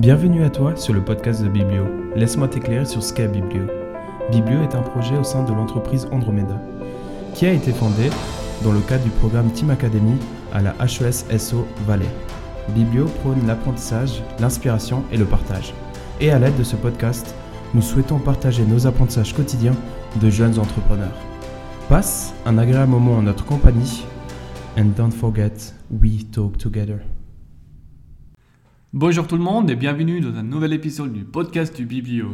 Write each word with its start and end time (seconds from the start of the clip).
Bienvenue 0.00 0.44
à 0.44 0.48
toi 0.48 0.76
sur 0.76 0.94
le 0.94 1.04
podcast 1.04 1.42
de 1.42 1.48
Biblio. 1.50 1.84
Laisse-moi 2.16 2.48
t'éclairer 2.48 2.86
sur 2.86 3.02
ce 3.02 3.12
qu'est 3.12 3.28
Biblio. 3.28 3.64
Biblio 4.32 4.62
est 4.62 4.74
un 4.74 4.80
projet 4.80 5.14
au 5.18 5.24
sein 5.24 5.44
de 5.44 5.52
l'entreprise 5.52 6.08
Andromeda, 6.10 6.58
qui 7.34 7.44
a 7.44 7.52
été 7.52 7.70
fondé 7.70 8.08
dans 8.64 8.72
le 8.72 8.80
cadre 8.80 9.04
du 9.04 9.10
programme 9.10 9.52
Team 9.52 9.68
Academy 9.68 10.16
à 10.54 10.62
la 10.62 10.74
HES 10.80 11.38
SO 11.38 11.66
Valais. 11.86 12.08
Biblio 12.70 13.04
prône 13.20 13.46
l'apprentissage, 13.46 14.22
l'inspiration 14.38 15.04
et 15.12 15.18
le 15.18 15.26
partage. 15.26 15.74
Et 16.18 16.30
à 16.30 16.38
l'aide 16.38 16.56
de 16.56 16.64
ce 16.64 16.76
podcast, 16.76 17.34
nous 17.74 17.82
souhaitons 17.82 18.20
partager 18.20 18.64
nos 18.64 18.86
apprentissages 18.86 19.34
quotidiens 19.34 19.76
de 20.18 20.30
jeunes 20.30 20.58
entrepreneurs. 20.58 21.18
Passe 21.90 22.32
un 22.46 22.56
agréable 22.56 22.92
moment 22.92 23.18
en 23.18 23.22
notre 23.22 23.44
compagnie 23.44 24.06
and 24.78 24.94
don't 24.96 25.12
forget, 25.12 25.74
we 25.90 26.24
talk 26.30 26.56
together. 26.56 27.00
Bonjour 28.92 29.28
tout 29.28 29.36
le 29.36 29.42
monde 29.44 29.70
et 29.70 29.76
bienvenue 29.76 30.20
dans 30.20 30.36
un 30.36 30.42
nouvel 30.42 30.72
épisode 30.72 31.12
du 31.12 31.22
podcast 31.22 31.76
du 31.76 31.86
Biblio. 31.86 32.30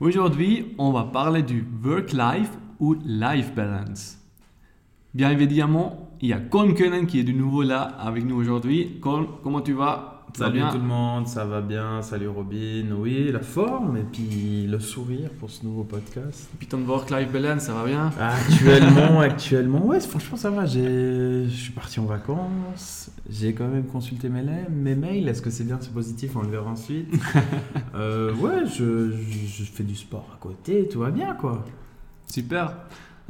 Aujourd'hui, 0.00 0.74
on 0.76 0.92
va 0.92 1.04
parler 1.04 1.42
du 1.42 1.64
work-life 1.82 2.50
ou 2.78 2.94
life 3.06 3.54
balance. 3.54 4.18
Bien 5.14 5.30
évidemment, 5.30 6.10
il 6.20 6.28
y 6.28 6.34
a 6.34 6.40
Colm 6.40 6.74
Kunnen 6.74 7.06
qui 7.06 7.20
est 7.20 7.24
de 7.24 7.32
nouveau 7.32 7.62
là 7.62 7.80
avec 7.80 8.26
nous 8.26 8.36
aujourd'hui. 8.36 8.98
Colm, 9.00 9.28
comment 9.42 9.62
tu 9.62 9.72
vas? 9.72 10.13
Salut 10.32 10.62
tout 10.72 10.78
le 10.78 10.82
monde, 10.84 11.28
ça 11.28 11.44
va 11.44 11.60
bien, 11.60 12.02
salut 12.02 12.26
Robin. 12.26 12.86
Oui, 12.98 13.30
la 13.30 13.38
forme 13.38 13.96
et 13.98 14.02
puis 14.02 14.66
le 14.66 14.80
sourire 14.80 15.30
pour 15.38 15.48
ce 15.48 15.64
nouveau 15.64 15.84
podcast. 15.84 16.48
Puis 16.58 16.66
ton 16.66 16.80
work-life 16.84 17.30
balance, 17.30 17.62
ça 17.62 17.72
va 17.74 17.84
bien? 17.84 18.10
Actuellement, 18.18 19.20
actuellement, 19.20 19.86
ouais, 19.86 20.00
franchement 20.00 20.36
ça 20.36 20.50
va. 20.50 20.66
Je 20.66 21.46
suis 21.48 21.72
parti 21.72 22.00
en 22.00 22.06
vacances. 22.06 23.10
J'ai 23.30 23.54
quand 23.54 23.68
même 23.68 23.86
consulté 23.86 24.28
mes, 24.28 24.42
mes 24.70 24.96
mails. 24.96 25.28
Est-ce 25.28 25.40
que 25.40 25.50
c'est 25.50 25.64
bien, 25.64 25.78
c'est 25.80 25.92
positif? 25.94 26.34
On 26.34 26.42
le 26.42 26.48
verra 26.48 26.70
ensuite. 26.70 27.08
Euh, 27.94 28.34
ouais, 28.34 28.66
je, 28.66 29.12
je, 29.12 29.46
je 29.46 29.62
fais 29.62 29.84
du 29.84 29.94
sport 29.94 30.28
à 30.34 30.36
côté, 30.40 30.88
tout 30.88 30.98
va 30.98 31.12
bien 31.12 31.34
quoi. 31.34 31.64
Super. 32.26 32.74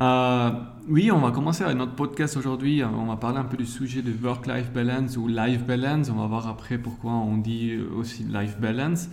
Euh, 0.01 0.51
oui, 0.89 1.11
on 1.13 1.19
va 1.21 1.31
commencer 1.31 1.63
avec 1.63 1.77
notre 1.77 1.95
podcast 1.95 2.37
aujourd'hui. 2.37 2.83
Euh, 2.83 2.87
On 2.89 3.07
va 3.07 3.17
parler 3.17 3.39
un 3.39 3.45
peu 3.45 3.57
du 3.57 3.67
sujet 3.67 4.03
de 4.03 4.13
work-life 4.23 4.73
balance 4.73 5.17
ou 5.17 5.29
life 5.29 5.65
balance. 5.65 6.11
On 6.11 6.15
va 6.21 6.27
voir 6.27 6.49
après 6.49 6.79
pourquoi 6.79 7.13
on 7.13 7.37
dit 7.39 7.79
aussi 7.97 8.25
life 8.25 8.59
balance. 8.59 9.09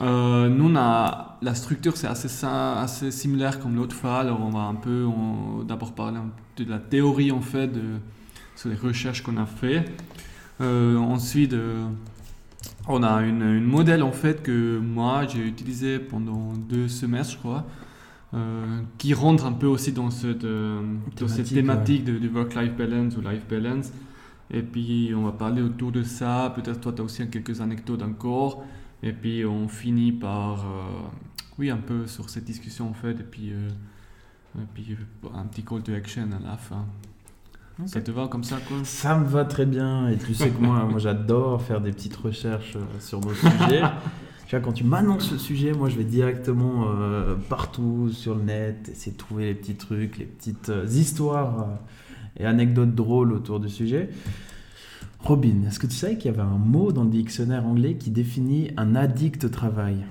Euh, 0.00 0.48
nous, 0.48 0.70
la 0.72 1.54
structure, 1.54 1.96
c'est 1.98 2.06
assez, 2.06 2.28
sim- 2.28 2.74
assez 2.78 3.10
similaire 3.10 3.60
comme 3.60 3.76
l'autre 3.76 3.94
fois. 3.94 4.20
Alors, 4.20 4.40
on 4.40 4.48
va 4.50 4.60
un 4.60 4.74
peu 4.74 5.06
d'abord 5.68 5.92
parler 5.94 6.18
de 6.56 6.64
la 6.70 6.78
théorie 6.78 7.30
en 7.30 7.42
fait, 7.42 7.70
sur 8.56 8.70
les 8.70 8.76
recherches 8.76 9.22
qu'on 9.22 9.36
a 9.36 9.44
fait. 9.46 9.84
Euh, 10.62 10.96
ensuite, 10.96 11.52
euh, 11.52 11.86
on 12.88 13.02
a 13.02 13.20
une 13.22 13.60
modèle 13.62 14.02
en 14.02 14.12
fait 14.12 14.42
que 14.42 14.78
moi 14.78 15.26
j'ai 15.26 15.46
utilisé 15.46 15.98
pendant 15.98 16.52
deux 16.54 16.88
semestres, 16.88 17.32
je 17.34 17.38
crois. 17.38 17.66
Euh, 18.34 18.80
qui 18.96 19.12
rentre 19.12 19.44
un 19.44 19.52
peu 19.52 19.66
aussi 19.66 19.92
dans 19.92 20.10
cette, 20.10 20.44
euh, 20.44 20.80
dans 21.20 21.28
cette 21.28 21.48
Thématique, 21.48 21.54
thématique 21.54 22.04
de, 22.04 22.18
du 22.18 22.28
work-life 22.30 22.74
balance 22.74 23.14
ou 23.18 23.20
life 23.20 23.46
balance. 23.46 23.92
Et 24.50 24.62
puis 24.62 25.12
on 25.14 25.24
va 25.24 25.32
parler 25.32 25.60
autour 25.60 25.92
de 25.92 26.02
ça. 26.02 26.50
Peut-être 26.54 26.80
toi, 26.80 26.92
tu 26.94 27.02
as 27.02 27.04
aussi 27.04 27.28
quelques 27.28 27.60
anecdotes 27.60 28.02
encore. 28.02 28.64
Et 29.02 29.12
puis 29.12 29.44
on 29.44 29.68
finit 29.68 30.12
par, 30.12 30.60
euh, 30.60 31.08
oui, 31.58 31.68
un 31.68 31.76
peu 31.76 32.06
sur 32.06 32.30
cette 32.30 32.44
discussion 32.44 32.88
en 32.88 32.94
fait. 32.94 33.12
Et 33.12 33.24
puis, 33.30 33.48
et 33.50 34.66
puis 34.72 34.96
un 35.34 35.44
petit 35.44 35.62
call 35.62 35.82
to 35.82 35.92
action 35.92 36.30
à 36.32 36.42
la 36.42 36.56
fin. 36.56 36.86
Ça 37.84 38.00
te 38.00 38.10
va 38.10 38.28
comme 38.28 38.44
ça, 38.44 38.56
quoi? 38.66 38.78
Ça 38.84 39.18
me 39.18 39.26
va 39.26 39.44
très 39.44 39.66
bien 39.66 40.08
et 40.08 40.16
tu 40.16 40.34
sais 40.34 40.48
que 40.48 40.58
moi, 40.58 40.84
moi 40.84 40.98
j'adore 40.98 41.60
faire 41.60 41.82
des 41.82 41.90
petites 41.90 42.16
recherches 42.16 42.78
sur 42.98 43.20
nos 43.20 43.34
sujets. 43.34 43.82
Tu 44.52 44.58
vois, 44.58 44.66
quand 44.66 44.74
tu 44.74 44.84
m'annonces 44.84 45.30
ce 45.30 45.38
sujet, 45.38 45.72
moi 45.72 45.88
je 45.88 45.96
vais 45.96 46.04
directement 46.04 46.84
euh, 46.86 47.36
partout 47.48 48.10
sur 48.12 48.34
le 48.34 48.42
net, 48.42 48.90
essayer 48.92 49.12
de 49.12 49.16
trouver 49.16 49.46
les 49.46 49.54
petits 49.54 49.76
trucs, 49.76 50.18
les 50.18 50.26
petites 50.26 50.68
euh, 50.68 50.84
histoires 50.84 51.60
euh, 51.60 51.64
et 52.38 52.44
anecdotes 52.44 52.94
drôles 52.94 53.32
autour 53.32 53.60
du 53.60 53.70
sujet. 53.70 54.10
Robin, 55.20 55.62
est-ce 55.66 55.78
que 55.78 55.86
tu 55.86 55.94
savais 55.94 56.18
qu'il 56.18 56.30
y 56.30 56.34
avait 56.34 56.42
un 56.42 56.58
mot 56.58 56.92
dans 56.92 57.04
le 57.04 57.08
dictionnaire 57.08 57.64
anglais 57.66 57.94
qui 57.94 58.10
définit 58.10 58.72
un 58.76 58.94
addict 58.94 59.42
au 59.44 59.48
travail? 59.48 60.04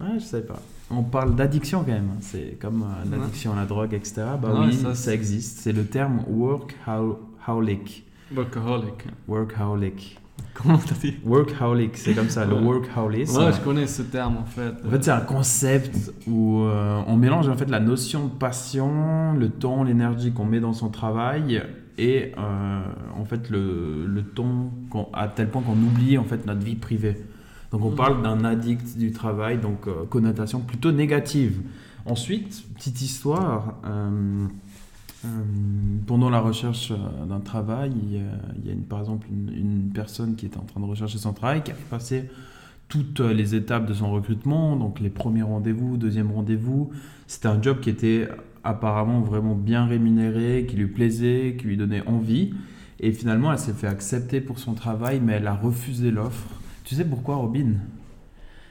Ouais, 0.00 0.18
je 0.18 0.24
savais 0.24 0.42
pas. 0.42 0.60
On 0.90 1.04
parle 1.04 1.36
d'addiction 1.36 1.84
quand 1.84 1.92
même, 1.92 2.10
hein. 2.12 2.18
c'est 2.22 2.58
comme 2.60 2.82
euh, 2.82 3.16
l'addiction 3.16 3.52
à 3.52 3.56
la 3.56 3.66
drogue, 3.66 3.94
etc. 3.94 4.24
Bah 4.42 4.52
oui, 4.66 4.74
ça, 4.74 4.96
ça, 4.96 5.14
existe. 5.14 5.60
C'est 5.60 5.72
le 5.72 5.84
terme 5.84 6.24
workaholic. 6.28 8.04
Workaholic. 8.34 9.06
Workaholic. 9.28 10.18
Comment 10.54 10.78
t'as 10.78 10.94
dit? 10.94 11.14
Workaholic, 11.24 11.96
c'est 11.96 12.14
comme 12.14 12.30
ça, 12.30 12.44
le 12.46 12.54
Ouais. 12.54 12.62
workaholisme. 12.62 13.36
Ouais, 13.38 13.52
je 13.52 13.60
connais 13.60 13.86
ce 13.86 14.02
terme 14.02 14.38
en 14.38 14.44
fait. 14.46 14.72
En 14.86 14.90
fait, 14.90 15.04
c'est 15.04 15.10
un 15.10 15.20
concept 15.20 16.12
où 16.26 16.62
euh, 16.62 17.02
on 17.06 17.16
mélange 17.16 17.48
en 17.48 17.56
fait 17.56 17.68
la 17.70 17.80
notion 17.80 18.24
de 18.26 18.30
passion, 18.32 19.34
le 19.34 19.50
temps, 19.50 19.84
l'énergie 19.84 20.32
qu'on 20.32 20.46
met 20.46 20.60
dans 20.60 20.72
son 20.72 20.88
travail 20.88 21.62
et 21.98 22.32
euh, 22.38 22.80
en 23.18 23.24
fait 23.24 23.50
le, 23.50 24.06
le 24.06 24.22
temps 24.22 24.70
à 25.12 25.28
tel 25.28 25.48
point 25.48 25.62
qu'on 25.62 25.72
oublie 25.72 26.16
en 26.18 26.24
fait 26.24 26.46
notre 26.46 26.60
vie 26.64 26.76
privée. 26.76 27.16
Donc 27.70 27.84
on 27.84 27.90
Mhm. 27.90 27.96
parle 27.96 28.22
d'un 28.22 28.44
addict 28.44 28.96
du 28.96 29.12
travail, 29.12 29.58
donc 29.58 29.86
euh, 29.88 30.04
connotation 30.08 30.60
plutôt 30.60 30.90
négative. 30.92 31.60
Ensuite, 32.06 32.62
petite 32.76 33.02
histoire. 33.02 33.74
Euh, 35.26 35.42
pendant 36.06 36.30
la 36.30 36.40
recherche 36.40 36.92
euh, 36.92 37.26
d'un 37.26 37.40
travail, 37.40 37.92
il 38.02 38.12
y 38.12 38.18
a, 38.18 38.72
a 38.72 38.76
par 38.88 39.00
exemple 39.00 39.26
une, 39.30 39.90
personne 39.94 40.36
qui 40.36 40.46
était 40.46 40.58
en 40.58 40.64
train 40.64 40.80
de 40.80 40.86
rechercher 40.86 41.18
son 41.18 41.32
travail, 41.32 41.62
qui 41.62 41.70
avait 41.70 41.80
passé 41.90 42.30
toutes 42.88 43.20
euh, 43.20 43.32
les 43.32 43.54
étapes 43.54 43.86
de 43.86 43.94
son 43.94 44.12
recrutement, 44.12 44.76
donc 44.76 45.00
les 45.00 45.10
premiers 45.10 45.42
rendez-vous, 45.42 45.96
deuxième 45.96 46.30
rendez-vous. 46.30 46.90
C'était 47.26 47.48
un 47.48 47.60
job 47.60 47.80
qui 47.80 47.90
était 47.90 48.28
apparemment 48.64 49.20
vraiment 49.20 49.54
bien 49.54 49.86
rémunéré, 49.86 50.66
qui 50.68 50.76
lui 50.76 50.86
plaisait, 50.86 51.56
qui 51.58 51.66
lui 51.66 51.76
donnait 51.76 52.06
envie. 52.06 52.54
Et 53.00 53.12
finalement, 53.12 53.52
elle 53.52 53.58
s'est 53.58 53.72
fait 53.72 53.88
accepter 53.88 54.40
pour 54.40 54.58
son 54.58 54.74
travail, 54.74 55.20
mais 55.22 55.34
elle 55.34 55.46
a 55.46 55.54
refusé 55.54 56.10
l'offre. 56.10 56.48
Tu 56.84 56.94
sais 56.94 57.04
pourquoi, 57.04 57.36
Robin? 57.36 57.74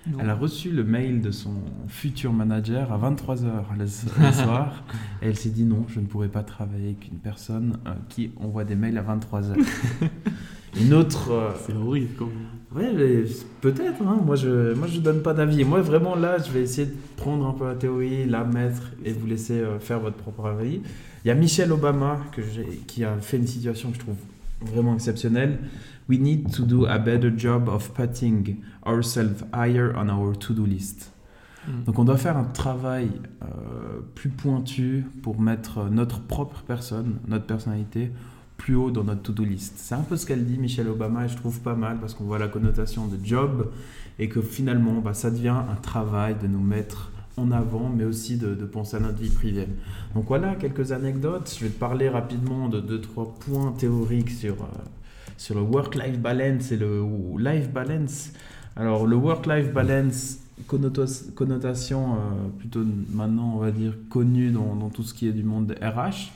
Non. 0.07 0.17
Elle 0.21 0.29
a 0.29 0.35
reçu 0.35 0.69
le 0.71 0.83
mail 0.83 1.21
de 1.21 1.31
son 1.31 1.53
futur 1.87 2.31
manager 2.31 2.91
à 2.93 2.97
23h 2.97 3.41
le, 3.77 3.83
le 3.83 3.87
soir. 4.31 4.83
et 5.21 5.27
elle 5.27 5.35
s'est 5.35 5.49
dit 5.49 5.63
non, 5.63 5.85
je 5.87 5.99
ne 5.99 6.05
pourrais 6.05 6.27
pas 6.27 6.43
travailler 6.43 6.89
avec 6.89 7.07
une 7.11 7.17
personne 7.17 7.77
euh, 7.87 7.91
qui 8.09 8.31
envoie 8.39 8.63
des 8.65 8.75
mails 8.75 8.97
à 8.99 9.01
23h. 9.03 9.55
une 10.79 10.93
autre... 10.93 11.31
euh, 11.31 11.49
C'est 11.65 11.73
horrible 11.75 12.13
comme. 12.17 12.31
Ouais, 12.75 12.91
mais 12.93 13.23
peut-être. 13.61 14.01
hein. 14.01 14.19
Moi, 14.25 14.35
je 14.35 14.73
moi, 14.73 14.87
je 14.87 14.99
donne 14.99 15.21
pas 15.21 15.33
d'avis. 15.33 15.63
Moi, 15.63 15.81
vraiment, 15.81 16.15
là, 16.15 16.37
je 16.37 16.51
vais 16.51 16.61
essayer 16.61 16.87
de 16.87 16.93
prendre 17.15 17.45
un 17.47 17.53
peu 17.53 17.65
la 17.65 17.75
théorie, 17.75 18.25
la 18.25 18.43
mettre 18.43 18.91
et 19.05 19.13
vous 19.13 19.25
laisser 19.25 19.53
euh, 19.59 19.79
faire 19.79 19.99
votre 20.01 20.17
propre 20.17 20.45
avis. 20.47 20.81
Il 21.23 21.27
y 21.29 21.31
a 21.31 21.35
Michelle 21.35 21.71
Obama 21.71 22.19
que 22.33 22.41
qui 22.85 23.03
a 23.05 23.17
fait 23.17 23.37
une 23.37 23.47
situation 23.47 23.89
que 23.89 23.95
je 23.95 24.01
trouve 24.01 24.17
vraiment 24.61 24.93
exceptionnelle. 24.93 25.57
We 26.07 26.19
need 26.19 26.51
to 26.55 26.63
do 26.63 26.85
a 26.85 26.99
better 26.99 27.31
job 27.35 27.67
of 27.67 27.93
putting 27.93 28.57
ourselves 28.85 29.43
higher 29.53 29.93
on 29.95 30.09
our 30.09 30.37
to-do 30.37 30.65
list. 30.65 31.11
Donc, 31.87 31.97
on 31.97 32.03
doit 32.03 32.17
faire 32.17 32.37
un 32.37 32.43
travail 32.43 33.09
euh, 33.41 33.47
plus 34.13 34.29
pointu 34.29 35.05
pour 35.23 35.41
mettre 35.41 35.89
notre 35.89 36.21
propre 36.21 36.61
personne, 36.61 37.15
notre 37.27 37.45
personnalité, 37.45 38.11
plus 38.57 38.75
haut 38.75 38.91
dans 38.91 39.03
notre 39.03 39.23
to-do 39.23 39.43
list. 39.43 39.73
C'est 39.77 39.95
un 39.95 40.01
peu 40.01 40.15
ce 40.15 40.27
qu'elle 40.27 40.45
dit, 40.45 40.59
Michelle 40.59 40.87
Obama, 40.87 41.25
et 41.25 41.27
je 41.27 41.35
trouve 41.35 41.59
pas 41.61 41.73
mal 41.73 41.97
parce 41.99 42.13
qu'on 42.13 42.25
voit 42.25 42.37
la 42.37 42.49
connotation 42.49 43.07
de 43.07 43.17
job 43.23 43.71
et 44.19 44.29
que 44.29 44.41
finalement, 44.41 45.01
bah, 45.01 45.15
ça 45.15 45.31
devient 45.31 45.57
un 45.69 45.75
travail 45.81 46.35
de 46.39 46.45
nous 46.45 46.61
mettre 46.61 47.11
en 47.35 47.51
avant, 47.51 47.89
mais 47.89 48.05
aussi 48.05 48.37
de, 48.37 48.53
de 48.53 48.65
penser 48.65 48.97
à 48.97 48.99
notre 48.99 49.17
vie 49.17 49.29
privée. 49.29 49.67
Donc 50.13 50.25
voilà 50.27 50.55
quelques 50.55 50.91
anecdotes. 50.91 51.53
Je 51.59 51.65
vais 51.65 51.71
te 51.71 51.79
parler 51.79 52.09
rapidement 52.09 52.69
de 52.69 52.79
deux, 52.79 53.01
trois 53.01 53.33
points 53.39 53.71
théoriques 53.71 54.29
sur, 54.29 54.53
euh, 54.53 54.67
sur 55.37 55.55
le 55.55 55.61
work-life 55.61 56.19
balance 56.19 56.71
et 56.71 56.77
le 56.77 57.05
life 57.37 57.71
balance. 57.71 58.31
Alors, 58.75 59.05
le 59.05 59.15
work-life 59.15 59.71
balance, 59.73 60.39
connotation 60.67 62.15
euh, 62.15 62.17
plutôt 62.57 62.83
maintenant, 63.09 63.53
on 63.55 63.59
va 63.59 63.71
dire, 63.71 63.93
connue 64.09 64.51
dans, 64.51 64.75
dans 64.75 64.89
tout 64.89 65.03
ce 65.03 65.13
qui 65.13 65.27
est 65.27 65.33
du 65.33 65.43
monde 65.43 65.75
RH. 65.81 66.31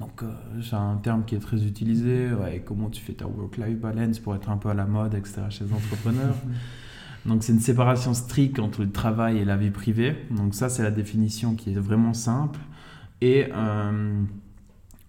Donc, 0.00 0.22
euh, 0.22 0.26
c'est 0.62 0.74
un 0.74 0.96
terme 0.96 1.24
qui 1.24 1.36
est 1.36 1.40
très 1.40 1.64
utilisé. 1.64 2.32
Ouais, 2.32 2.62
comment 2.64 2.90
tu 2.90 3.00
fais 3.00 3.12
ta 3.12 3.26
work-life 3.26 3.78
balance 3.78 4.18
pour 4.18 4.34
être 4.34 4.50
un 4.50 4.56
peu 4.56 4.68
à 4.68 4.74
la 4.74 4.86
mode, 4.86 5.14
etc., 5.14 5.42
chez 5.50 5.64
les 5.64 5.72
entrepreneurs. 5.72 6.34
Donc, 7.26 7.42
c'est 7.42 7.52
une 7.52 7.60
séparation 7.60 8.12
stricte 8.12 8.58
entre 8.58 8.82
le 8.82 8.90
travail 8.90 9.38
et 9.38 9.44
la 9.44 9.56
vie 9.56 9.70
privée. 9.70 10.14
Donc, 10.30 10.54
ça, 10.54 10.68
c'est 10.68 10.82
la 10.82 10.90
définition 10.90 11.54
qui 11.54 11.70
est 11.70 11.78
vraiment 11.78 12.12
simple. 12.12 12.58
Et 13.20 13.46
euh, 13.54 14.22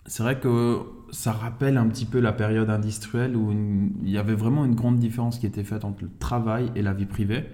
c'est 0.06 0.24
vrai 0.24 0.40
que 0.40 0.80
ça 1.12 1.32
rappelle 1.32 1.78
un 1.78 1.88
petit 1.88 2.06
peu 2.06 2.20
la 2.20 2.34
période 2.34 2.70
industrielle 2.70 3.36
où 3.36 3.52
une- 3.52 3.92
il 4.04 4.10
y 4.10 4.18
avait 4.18 4.34
vraiment 4.36 4.66
une 4.66 4.76
grande 4.76 4.98
différence 5.00 5.40
qui 5.40 5.46
était 5.46 5.64
faite 5.64 5.86
entre 5.86 6.04
le 6.04 6.10
travail 6.20 6.72
et 6.76 6.82
la 6.82 6.94
vie 6.94 7.06
privée. 7.06 7.46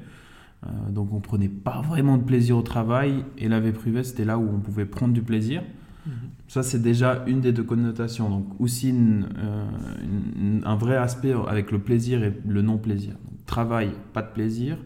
Euh, 0.65 0.69
donc 0.91 1.11
on 1.13 1.19
prenait 1.21 1.49
pas 1.49 1.81
vraiment 1.81 2.17
de 2.17 2.23
plaisir 2.23 2.57
au 2.57 2.61
travail 2.61 3.25
et 3.37 3.47
la 3.47 3.59
vie 3.59 3.71
privée 3.71 4.03
c'était 4.03 4.25
là 4.25 4.37
où 4.37 4.47
on 4.47 4.59
pouvait 4.59 4.85
prendre 4.85 5.13
du 5.13 5.21
plaisir. 5.21 5.63
Ça, 6.47 6.63
c'est 6.63 6.81
déjà 6.81 7.23
une 7.27 7.39
des 7.41 7.53
deux 7.53 7.63
connotations. 7.63 8.27
Donc, 8.29 8.59
aussi 8.59 8.89
une- 8.89 9.27
euh, 9.37 9.65
une- 10.35 10.61
un 10.65 10.75
vrai 10.75 10.97
aspect 10.97 11.33
avec 11.47 11.71
le 11.71 11.79
plaisir 11.79 12.23
et 12.23 12.33
le 12.45 12.61
non-plaisir. 12.61 13.13
Travail, 13.45 13.91
pas 14.11 14.21
de 14.21 14.31
plaisir. 14.33 14.77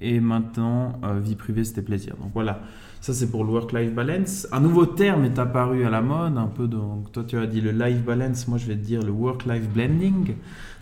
Et 0.00 0.20
maintenant, 0.20 0.98
euh, 1.04 1.20
vie 1.20 1.34
privée, 1.34 1.64
c'était 1.64 1.82
plaisir. 1.82 2.14
Donc 2.20 2.30
voilà, 2.32 2.60
ça 3.00 3.12
c'est 3.12 3.30
pour 3.30 3.44
le 3.44 3.50
work-life 3.50 3.92
balance. 3.92 4.48
Un 4.50 4.60
nouveau 4.60 4.86
terme 4.86 5.24
est 5.24 5.38
apparu 5.38 5.84
à 5.84 5.90
la 5.90 6.00
mode, 6.00 6.38
un 6.38 6.46
peu. 6.46 6.66
Donc, 6.66 7.12
toi, 7.12 7.24
tu 7.26 7.36
as 7.36 7.46
dit 7.46 7.60
le 7.60 7.72
life 7.72 8.02
balance, 8.02 8.48
moi 8.48 8.58
je 8.58 8.66
vais 8.66 8.76
te 8.76 8.84
dire 8.84 9.02
le 9.02 9.12
work-life 9.12 9.68
blending. 9.68 10.34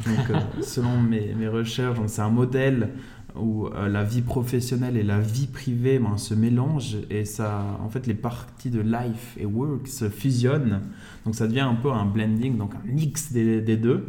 Donc, 0.06 0.30
euh, 0.30 0.38
selon 0.62 1.00
mes, 1.00 1.34
mes 1.34 1.48
recherches, 1.48 1.98
c'est 2.06 2.22
un 2.22 2.30
modèle 2.30 2.90
où 3.36 3.66
euh, 3.66 3.88
la 3.88 4.04
vie 4.04 4.22
professionnelle 4.22 4.96
et 4.96 5.02
la 5.02 5.20
vie 5.20 5.46
privée 5.46 5.98
ben, 5.98 6.16
se 6.16 6.34
mélangent 6.34 6.98
et 7.10 7.24
ça, 7.24 7.78
en 7.82 7.88
fait, 7.88 8.06
les 8.06 8.14
parties 8.14 8.70
de 8.70 8.80
life 8.80 9.36
et 9.38 9.46
work 9.46 9.86
se 9.86 10.08
fusionnent. 10.08 10.80
Donc 11.24 11.34
ça 11.34 11.46
devient 11.46 11.60
un 11.60 11.74
peu 11.74 11.90
un 11.90 12.04
blending, 12.04 12.56
donc 12.56 12.72
un 12.74 12.92
mix 12.92 13.32
des, 13.32 13.60
des 13.60 13.76
deux. 13.76 14.08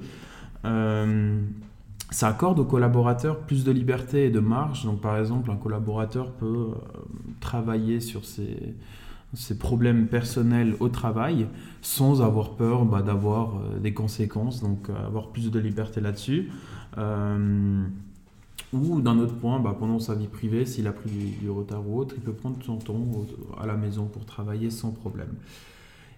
Euh, 0.65 1.39
ça 2.11 2.29
accorde 2.29 2.59
aux 2.59 2.65
collaborateurs 2.65 3.39
plus 3.39 3.63
de 3.63 3.71
liberté 3.71 4.25
et 4.25 4.29
de 4.29 4.39
marge. 4.39 4.85
Donc 4.85 5.01
par 5.01 5.17
exemple, 5.17 5.51
un 5.51 5.55
collaborateur 5.55 6.31
peut 6.31 6.69
euh, 6.71 6.99
travailler 7.39 7.99
sur 7.99 8.25
ses, 8.25 8.73
ses 9.33 9.57
problèmes 9.57 10.07
personnels 10.07 10.75
au 10.79 10.89
travail 10.89 11.47
sans 11.81 12.21
avoir 12.21 12.51
peur 12.51 12.85
bah, 12.85 13.01
d'avoir 13.01 13.57
euh, 13.57 13.79
des 13.79 13.93
conséquences, 13.93 14.61
donc 14.61 14.89
euh, 14.89 15.05
avoir 15.05 15.27
plus 15.27 15.51
de 15.51 15.59
liberté 15.59 16.01
là-dessus. 16.01 16.49
Ou 18.71 19.01
d'un 19.01 19.17
autre 19.17 19.33
point, 19.33 19.59
bah, 19.59 19.75
pendant 19.77 19.99
sa 19.99 20.13
vie 20.13 20.27
privée, 20.27 20.65
s'il 20.65 20.85
a 20.85 20.91
pris 20.91 21.09
du, 21.09 21.49
retard 21.49 21.87
ou 21.87 21.97
autre, 21.99 22.13
il 22.17 22.21
peut 22.21 22.33
prendre 22.33 22.57
son 22.63 22.77
temps 22.77 23.03
à 23.59 23.65
la 23.65 23.75
maison 23.75 24.05
pour 24.05 24.25
travailler 24.25 24.69
sans 24.69 24.91
problème. 24.91 25.33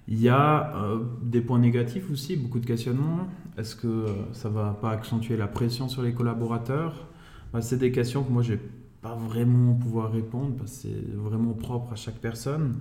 Il 0.07 0.19
y 0.19 0.29
a 0.29 0.75
euh, 0.75 0.99
des 1.21 1.41
points 1.41 1.59
négatifs 1.59 2.09
aussi, 2.11 2.35
beaucoup 2.35 2.59
de 2.59 2.65
questionnements. 2.65 3.27
Est-ce 3.57 3.75
que 3.75 3.87
euh, 3.87 4.07
ça 4.33 4.49
va 4.49 4.77
pas 4.81 4.91
accentuer 4.91 5.37
la 5.37 5.47
pression 5.47 5.87
sur 5.87 6.01
les 6.01 6.13
collaborateurs? 6.13 7.07
Bah, 7.53 7.61
C'est 7.61 7.77
des 7.77 7.91
questions 7.91 8.23
que 8.23 8.31
moi, 8.31 8.41
je 8.41 8.53
vais 8.53 8.61
pas 9.01 9.15
vraiment 9.15 9.73
pouvoir 9.73 10.11
répondre 10.11 10.55
parce 10.57 10.71
que 10.71 10.89
c'est 10.89 11.15
vraiment 11.15 11.53
propre 11.53 11.93
à 11.93 11.95
chaque 11.95 12.19
personne. 12.19 12.75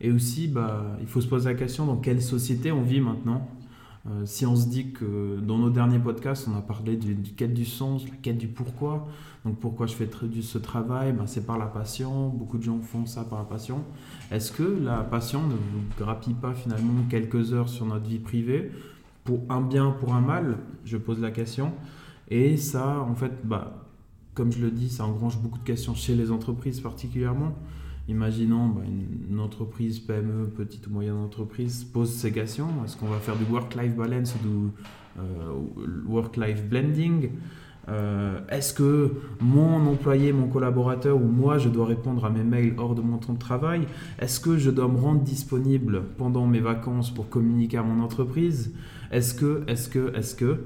Et 0.00 0.10
aussi, 0.10 0.48
bah, 0.48 0.96
il 1.00 1.06
faut 1.06 1.20
se 1.20 1.28
poser 1.28 1.48
la 1.48 1.54
question 1.54 1.86
dans 1.86 1.96
quelle 1.96 2.20
société 2.20 2.70
on 2.72 2.82
vit 2.82 3.00
maintenant? 3.00 3.48
Euh, 4.08 4.24
si 4.24 4.46
on 4.46 4.54
se 4.54 4.68
dit 4.68 4.92
que 4.92 5.40
dans 5.40 5.58
nos 5.58 5.70
derniers 5.70 5.98
podcasts, 5.98 6.48
on 6.48 6.56
a 6.56 6.60
parlé 6.60 6.96
du, 6.96 7.14
du 7.14 7.32
quête 7.32 7.54
du 7.54 7.64
sens, 7.64 8.08
la 8.08 8.14
quête 8.16 8.38
du 8.38 8.46
pourquoi. 8.46 9.08
Donc 9.44 9.58
pourquoi 9.58 9.86
je 9.86 9.94
fais 9.94 10.08
ce 10.42 10.58
travail? 10.58 11.12
Ben, 11.12 11.26
C'est 11.26 11.44
par 11.44 11.58
la 11.58 11.66
passion. 11.66 12.28
Beaucoup 12.28 12.58
de 12.58 12.62
gens 12.62 12.78
font 12.80 13.06
ça 13.06 13.24
par 13.24 13.38
la 13.38 13.44
passion. 13.44 13.82
Est-ce 14.30 14.52
que 14.52 14.62
la 14.62 14.98
passion 14.98 15.42
ne 15.46 15.54
vous 15.54 15.82
grappille 15.98 16.34
pas 16.34 16.54
finalement 16.54 17.02
quelques 17.08 17.52
heures 17.52 17.68
sur 17.68 17.86
notre 17.86 18.06
vie 18.06 18.18
privée? 18.18 18.70
Pour 19.24 19.40
un 19.48 19.60
bien, 19.60 19.90
pour 19.90 20.14
un 20.14 20.20
mal? 20.20 20.58
Je 20.84 20.96
pose 20.96 21.20
la 21.20 21.30
question. 21.32 21.72
Et 22.28 22.56
ça, 22.56 23.00
en 23.00 23.14
fait, 23.14 23.32
bah, 23.44 23.86
comme 24.34 24.52
je 24.52 24.60
le 24.60 24.70
dis, 24.70 24.88
ça 24.88 25.04
engrange 25.04 25.38
beaucoup 25.38 25.58
de 25.58 25.64
questions 25.64 25.94
chez 25.94 26.14
les 26.14 26.30
entreprises 26.30 26.80
particulièrement. 26.80 27.54
Imaginons 28.08 28.68
bah, 28.68 28.82
une, 29.30 29.40
entreprise 29.40 29.98
PME, 29.98 30.48
petite 30.48 30.86
ou 30.86 30.90
moyenne 30.90 31.16
entreprise, 31.16 31.84
pose 31.84 32.10
ces 32.10 32.32
questions. 32.32 32.68
Est-ce 32.84 32.96
qu'on 32.96 33.06
va 33.06 33.18
faire 33.18 33.36
du 33.36 33.44
work-life 33.44 33.94
balance 33.96 34.34
ou 34.36 34.48
du 34.48 34.72
euh, 35.18 36.02
work-life 36.06 36.64
blending? 36.64 37.30
Euh, 37.88 38.40
Est-ce 38.48 38.74
que 38.74 39.12
mon 39.40 39.86
employé, 39.86 40.32
mon 40.32 40.46
collaborateur 40.48 41.16
ou 41.16 41.26
moi, 41.26 41.58
je 41.58 41.68
dois 41.68 41.86
répondre 41.86 42.24
à 42.24 42.30
mes 42.30 42.44
mails 42.44 42.74
hors 42.78 42.94
de 42.94 43.02
mon 43.02 43.18
temps 43.18 43.32
de 43.32 43.38
travail? 43.38 43.86
Est-ce 44.20 44.38
que 44.38 44.56
je 44.56 44.70
dois 44.70 44.88
me 44.88 44.98
rendre 44.98 45.22
disponible 45.22 46.02
pendant 46.16 46.46
mes 46.46 46.60
vacances 46.60 47.12
pour 47.12 47.28
communiquer 47.28 47.78
à 47.78 47.82
mon 47.82 48.02
entreprise? 48.02 48.72
Est-ce 49.10 49.34
que, 49.34 49.62
est-ce 49.66 49.88
que, 49.88 50.14
est-ce 50.16 50.34
que? 50.36 50.60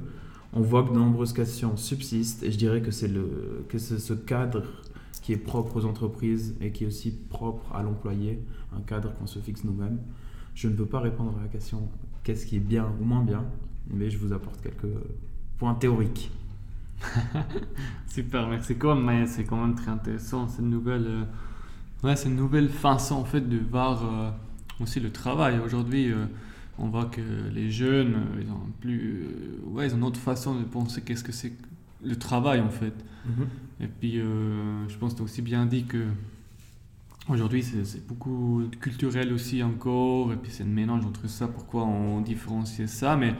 On 0.52 0.62
voit 0.62 0.82
que 0.82 0.88
de 0.88 0.98
nombreuses 0.98 1.32
questions 1.32 1.76
subsistent 1.76 2.42
et 2.42 2.50
je 2.50 2.58
dirais 2.58 2.82
que 2.82 2.90
c'est 2.90 3.08
ce 3.98 4.12
cadre 4.14 4.64
qui 5.30 5.34
est 5.34 5.36
propre 5.36 5.76
aux 5.76 5.84
entreprises 5.84 6.56
et 6.60 6.72
qui 6.72 6.82
est 6.82 6.86
aussi 6.88 7.12
propre 7.12 7.72
à 7.72 7.84
l'employé, 7.84 8.42
un 8.76 8.80
cadre 8.80 9.14
qu'on 9.14 9.28
se 9.28 9.38
fixe 9.38 9.62
nous-mêmes. 9.62 10.00
Je 10.56 10.66
ne 10.66 10.74
peux 10.74 10.86
pas 10.86 10.98
répondre 10.98 11.38
à 11.38 11.42
la 11.42 11.46
question 11.46 11.88
qu'est-ce 12.24 12.46
qui 12.46 12.56
est 12.56 12.66
bien 12.74 12.88
ou 13.00 13.04
moins 13.04 13.22
bien, 13.22 13.44
mais 13.88 14.10
je 14.10 14.18
vous 14.18 14.32
apporte 14.32 14.60
quelques 14.60 14.92
points 15.56 15.74
théoriques. 15.74 16.32
Super, 18.08 18.48
merci 18.48 18.74
comme, 18.74 19.04
mais 19.04 19.24
c'est 19.28 19.44
quand 19.44 19.64
même 19.64 19.76
très 19.76 19.92
intéressant 19.92 20.48
cette 20.48 20.64
nouvelle, 20.64 21.06
euh, 21.06 21.24
ouais, 22.02 22.16
cette 22.16 22.32
nouvelle 22.32 22.68
façon 22.68 23.14
en 23.14 23.24
fait 23.24 23.48
de 23.48 23.58
voir 23.58 24.02
euh, 24.02 24.30
aussi 24.82 24.98
le 24.98 25.12
travail. 25.12 25.60
Aujourd'hui, 25.64 26.10
euh, 26.10 26.26
on 26.76 26.88
voit 26.88 27.04
que 27.04 27.20
les 27.54 27.70
jeunes, 27.70 28.14
euh, 28.14 28.42
ils 28.42 28.50
ont 28.50 28.66
plus, 28.80 29.28
ouais, 29.66 29.86
ils 29.86 29.94
ont 29.94 29.98
une 29.98 30.04
autre 30.04 30.18
façon 30.18 30.56
de 30.56 30.64
penser 30.64 31.02
qu'est-ce 31.02 31.22
que 31.22 31.30
c'est 31.30 31.52
le 32.05 32.17
travail 32.17 32.61
en 32.61 32.70
fait. 32.70 32.94
Et 33.82 33.87
puis, 33.88 34.19
euh, 34.20 34.88
je 34.88 34.97
pense 34.99 35.12
que 35.12 35.17
tu 35.19 35.23
as 35.23 35.25
aussi 35.25 35.43
bien 35.43 35.67
dit 35.67 35.85
que 35.85 36.05
aujourd'hui, 37.29 37.62
c'est 37.62 37.85
c'est 37.85 38.06
beaucoup 38.06 38.62
culturel 38.81 39.32
aussi 39.32 39.62
encore, 39.62 40.32
et 40.32 40.37
puis 40.37 40.50
c'est 40.52 40.64
un 40.64 40.67
mélange 40.67 41.05
entre 41.06 41.29
ça, 41.29 41.49
pourquoi 41.49 41.85
on 41.85 42.20
différencie 42.20 42.88
ça, 42.91 43.17
mais 43.17 43.35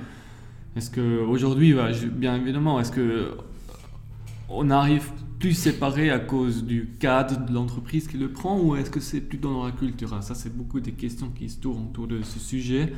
est-ce 0.77 0.91
que 0.91 1.21
aujourd'hui, 1.25 1.73
bah, 1.75 1.93
je- 1.93 2.07
bien 2.07 2.37
évidemment, 2.37 2.81
est-ce 2.81 2.93
que 2.93 3.37
on 4.49 4.71
arrive 4.71 5.11
plus 5.39 5.55
séparé 5.55 6.11
à 6.11 6.19
cause 6.19 6.65
du 6.65 6.89
cadre 6.99 7.47
de 7.47 7.53
l'entreprise 7.53 8.07
qui 8.09 8.19
le 8.19 8.31
prend, 8.31 8.59
ou 8.61 8.77
est-ce 8.77 8.91
que 8.91 9.01
c'est 9.01 9.21
plutôt 9.21 9.53
dans 9.53 9.65
la 9.65 9.73
culture? 9.73 10.13
Ah, 10.13 10.23
Ça, 10.23 10.35
c'est 10.35 10.55
beaucoup 10.55 10.81
des 10.81 10.93
questions 10.93 11.31
qui 11.31 11.49
se 11.49 11.59
tournent 11.61 11.87
autour 11.89 12.07
de 12.07 12.23
ce 12.23 12.39
sujet. 12.39 12.93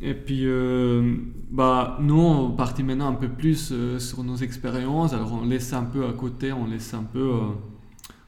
Et 0.00 0.14
puis, 0.14 0.46
euh, 0.46 1.16
bah, 1.50 1.98
nous, 2.00 2.18
on 2.18 2.50
partit 2.52 2.82
maintenant 2.82 3.08
un 3.08 3.14
peu 3.14 3.28
plus 3.28 3.70
euh, 3.72 3.98
sur 3.98 4.24
nos 4.24 4.36
expériences. 4.36 5.12
Alors, 5.12 5.32
on 5.32 5.46
laisse 5.46 5.72
un 5.72 5.84
peu 5.84 6.06
à 6.06 6.12
côté, 6.12 6.52
on 6.52 6.66
laisse 6.66 6.94
un 6.94 7.02
peu 7.04 7.20
euh, 7.34 7.40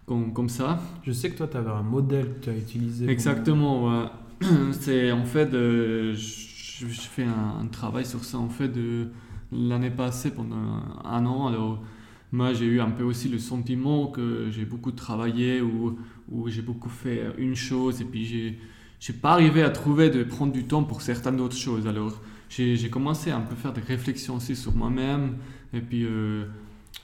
comme, 0.06 0.32
comme 0.32 0.48
ça. 0.48 0.80
Je 1.02 1.12
sais 1.12 1.30
que 1.30 1.36
toi, 1.38 1.48
tu 1.48 1.56
avais 1.56 1.70
un 1.70 1.82
modèle 1.82 2.34
que 2.34 2.44
tu 2.44 2.50
as 2.50 2.56
utilisé. 2.56 3.08
Exactement, 3.08 3.88
ouais. 3.88 4.06
C'est 4.72 5.10
en 5.10 5.24
fait, 5.24 5.50
je, 5.52 6.14
je 6.14 7.00
fais 7.00 7.24
un, 7.24 7.60
un 7.62 7.66
travail 7.66 8.04
sur 8.04 8.24
ça 8.24 8.36
en 8.36 8.48
fait 8.48 8.68
de 8.68 9.08
l'année 9.50 9.90
passée 9.90 10.30
pendant 10.30 10.82
un 11.04 11.26
an. 11.26 11.46
Alors, 11.46 11.82
moi, 12.30 12.52
j'ai 12.52 12.66
eu 12.66 12.80
un 12.80 12.90
peu 12.90 13.04
aussi 13.04 13.28
le 13.28 13.38
sentiment 13.38 14.08
que 14.08 14.48
j'ai 14.50 14.64
beaucoup 14.64 14.92
travaillé 14.92 15.60
ou, 15.60 15.96
ou 16.30 16.48
j'ai 16.48 16.62
beaucoup 16.62 16.88
fait 16.88 17.22
une 17.38 17.54
chose 17.54 18.00
et 18.00 18.04
puis 18.04 18.24
j'ai 18.24 18.58
j'ai 19.00 19.12
pas 19.12 19.32
arrivé 19.32 19.62
à 19.62 19.70
trouver 19.70 20.10
de 20.10 20.24
prendre 20.24 20.52
du 20.52 20.64
temps 20.64 20.84
pour 20.84 21.02
certaines 21.02 21.40
autres 21.40 21.56
choses. 21.56 21.86
Alors, 21.86 22.20
j'ai 22.48 22.88
commencé 22.90 23.30
à 23.30 23.36
un 23.36 23.40
peu 23.40 23.54
faire 23.56 23.72
des 23.72 23.80
réflexions 23.80 24.36
aussi 24.36 24.54
sur 24.54 24.74
moi-même 24.74 25.36
et 25.72 25.80
puis 25.80 26.04
euh, 26.04 26.44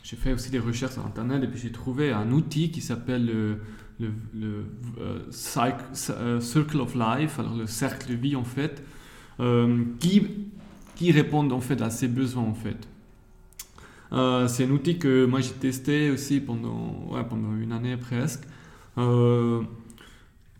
j'ai 0.04 0.16
fait 0.16 0.32
aussi 0.32 0.50
des 0.50 0.58
recherches 0.58 0.92
sur 0.92 1.04
internet 1.04 1.42
et 1.42 1.48
puis 1.48 1.58
j'ai 1.58 1.72
trouvé 1.72 2.12
un 2.12 2.31
outil 2.31 2.70
qui 2.70 2.80
s'appelle 2.80 3.26
le, 3.26 3.59
le, 3.99 4.12
le, 4.35 4.64
euh, 5.00 5.18
euh, 6.11 6.40
Circle 6.40 6.80
of 6.80 6.94
Life, 6.94 7.38
alors 7.38 7.56
le 7.56 7.66
cercle 7.66 8.11
de 8.11 8.14
vie 8.14 8.37
en 8.37 8.44
fait, 8.44 8.82
qui, 9.99 10.26
qui 10.97 11.12
répond 11.12 11.50
en 11.50 11.61
fait 11.61 11.80
à 11.82 11.90
ces 11.90 12.09
besoins 12.09 12.44
en 12.44 12.54
fait. 12.54 12.87
C'est 14.49 14.64
un 14.66 14.70
outil 14.70 14.99
que 14.99 15.25
moi 15.25 15.40
j'ai 15.40 15.52
testé 15.52 16.11
aussi 16.11 16.40
pendant, 16.40 17.09
ouais, 17.11 17.25
pendant 17.25 17.56
une 17.56 17.73
année 17.73 17.97
presque. 17.97 18.42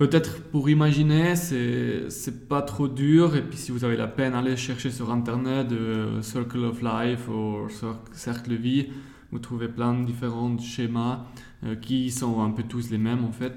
Peut-être 0.01 0.41
pour 0.45 0.71
imaginer, 0.71 1.37
c'est 1.37 2.49
pas 2.49 2.63
trop 2.63 2.89
dur. 2.89 3.37
Et 3.37 3.43
puis 3.43 3.59
si 3.59 3.71
vous 3.71 3.85
avez 3.85 3.99
la 3.99 4.07
peine, 4.07 4.33
allez 4.35 4.57
chercher 4.57 4.91
sur 4.91 5.11
internet 5.13 5.71
euh, 5.73 6.23
Circle 6.23 6.65
of 6.65 6.81
Life 6.81 7.29
ou 7.29 7.69
Cer- 7.69 7.99
Cercle 8.13 8.55
vie. 8.55 8.87
Vous 9.31 9.39
trouvez 9.41 9.69
plein 9.69 9.93
de 9.93 10.07
différents 10.07 10.57
schémas 10.59 11.27
euh, 11.65 11.75
qui 11.77 12.11
sont 12.11 12.41
un 12.43 12.51
peu 12.51 12.63
tous 12.63 12.91
les 12.91 12.97
mêmes 12.97 13.25
en 13.27 13.31
fait. 13.33 13.53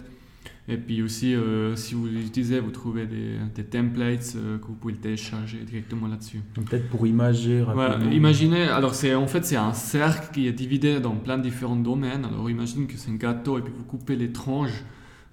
Et 0.68 0.76
puis 0.76 1.02
aussi, 1.02 1.34
euh, 1.34 1.78
si 1.78 1.94
vous 1.96 2.08
les 2.08 2.26
utilisez, 2.26 2.60
vous 2.60 2.72
trouvez 2.72 3.06
des, 3.06 3.38
des 3.56 3.64
templates 3.64 4.34
euh, 4.36 4.58
que 4.58 4.68
vous 4.68 4.74
pouvez 4.76 4.96
télécharger 4.96 5.60
directement 5.60 6.08
là-dessus. 6.10 6.42
Peut-être 6.56 6.90
pour 6.90 7.08
imager 7.08 7.62
Voilà, 7.62 7.92
rapidement. 7.94 8.12
imaginez, 8.12 8.64
alors 8.64 8.96
c'est 8.96 9.16
en 9.16 9.28
fait 9.28 9.46
c'est 9.46 9.56
un 9.56 9.72
cercle 9.74 10.28
qui 10.34 10.48
est 10.48 10.52
divisé 10.54 11.00
dans 11.00 11.16
plein 11.16 11.38
de 11.38 11.44
différents 11.44 11.78
domaines. 11.78 12.26
Alors 12.26 12.50
imagine 12.50 12.86
que 12.86 12.98
c'est 12.98 13.12
un 13.12 13.16
gâteau 13.16 13.58
et 13.60 13.62
puis 13.62 13.72
vous 13.74 13.86
coupez 13.86 14.18
les 14.18 14.34
tranches 14.34 14.84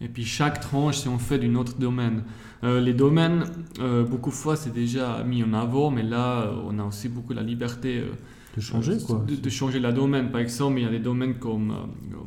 et 0.00 0.08
puis 0.08 0.24
chaque 0.24 0.60
tranche 0.60 0.98
c'est 0.98 1.08
en 1.08 1.18
fait 1.18 1.38
d'un 1.38 1.54
autre 1.54 1.76
domaine. 1.78 2.22
Euh, 2.62 2.80
les 2.80 2.94
domaines, 2.94 3.44
euh, 3.78 4.04
beaucoup 4.04 4.30
de 4.30 4.34
fois 4.34 4.56
c'est 4.56 4.72
déjà 4.72 5.22
mis 5.24 5.42
en 5.42 5.52
avant, 5.54 5.90
mais 5.90 6.02
là 6.02 6.42
euh, 6.42 6.68
on 6.68 6.78
a 6.78 6.84
aussi 6.84 7.08
beaucoup 7.08 7.32
la 7.32 7.42
liberté 7.42 7.98
euh, 7.98 8.12
de 8.56 8.60
changer, 8.60 8.98
quoi. 9.06 9.24
De, 9.26 9.36
de 9.36 9.50
changer 9.50 9.78
la 9.78 9.92
domaine. 9.92 10.30
Par 10.30 10.40
exemple, 10.40 10.78
il 10.78 10.82
y 10.82 10.86
a 10.86 10.90
des 10.90 10.98
domaines 10.98 11.34
comme 11.34 11.72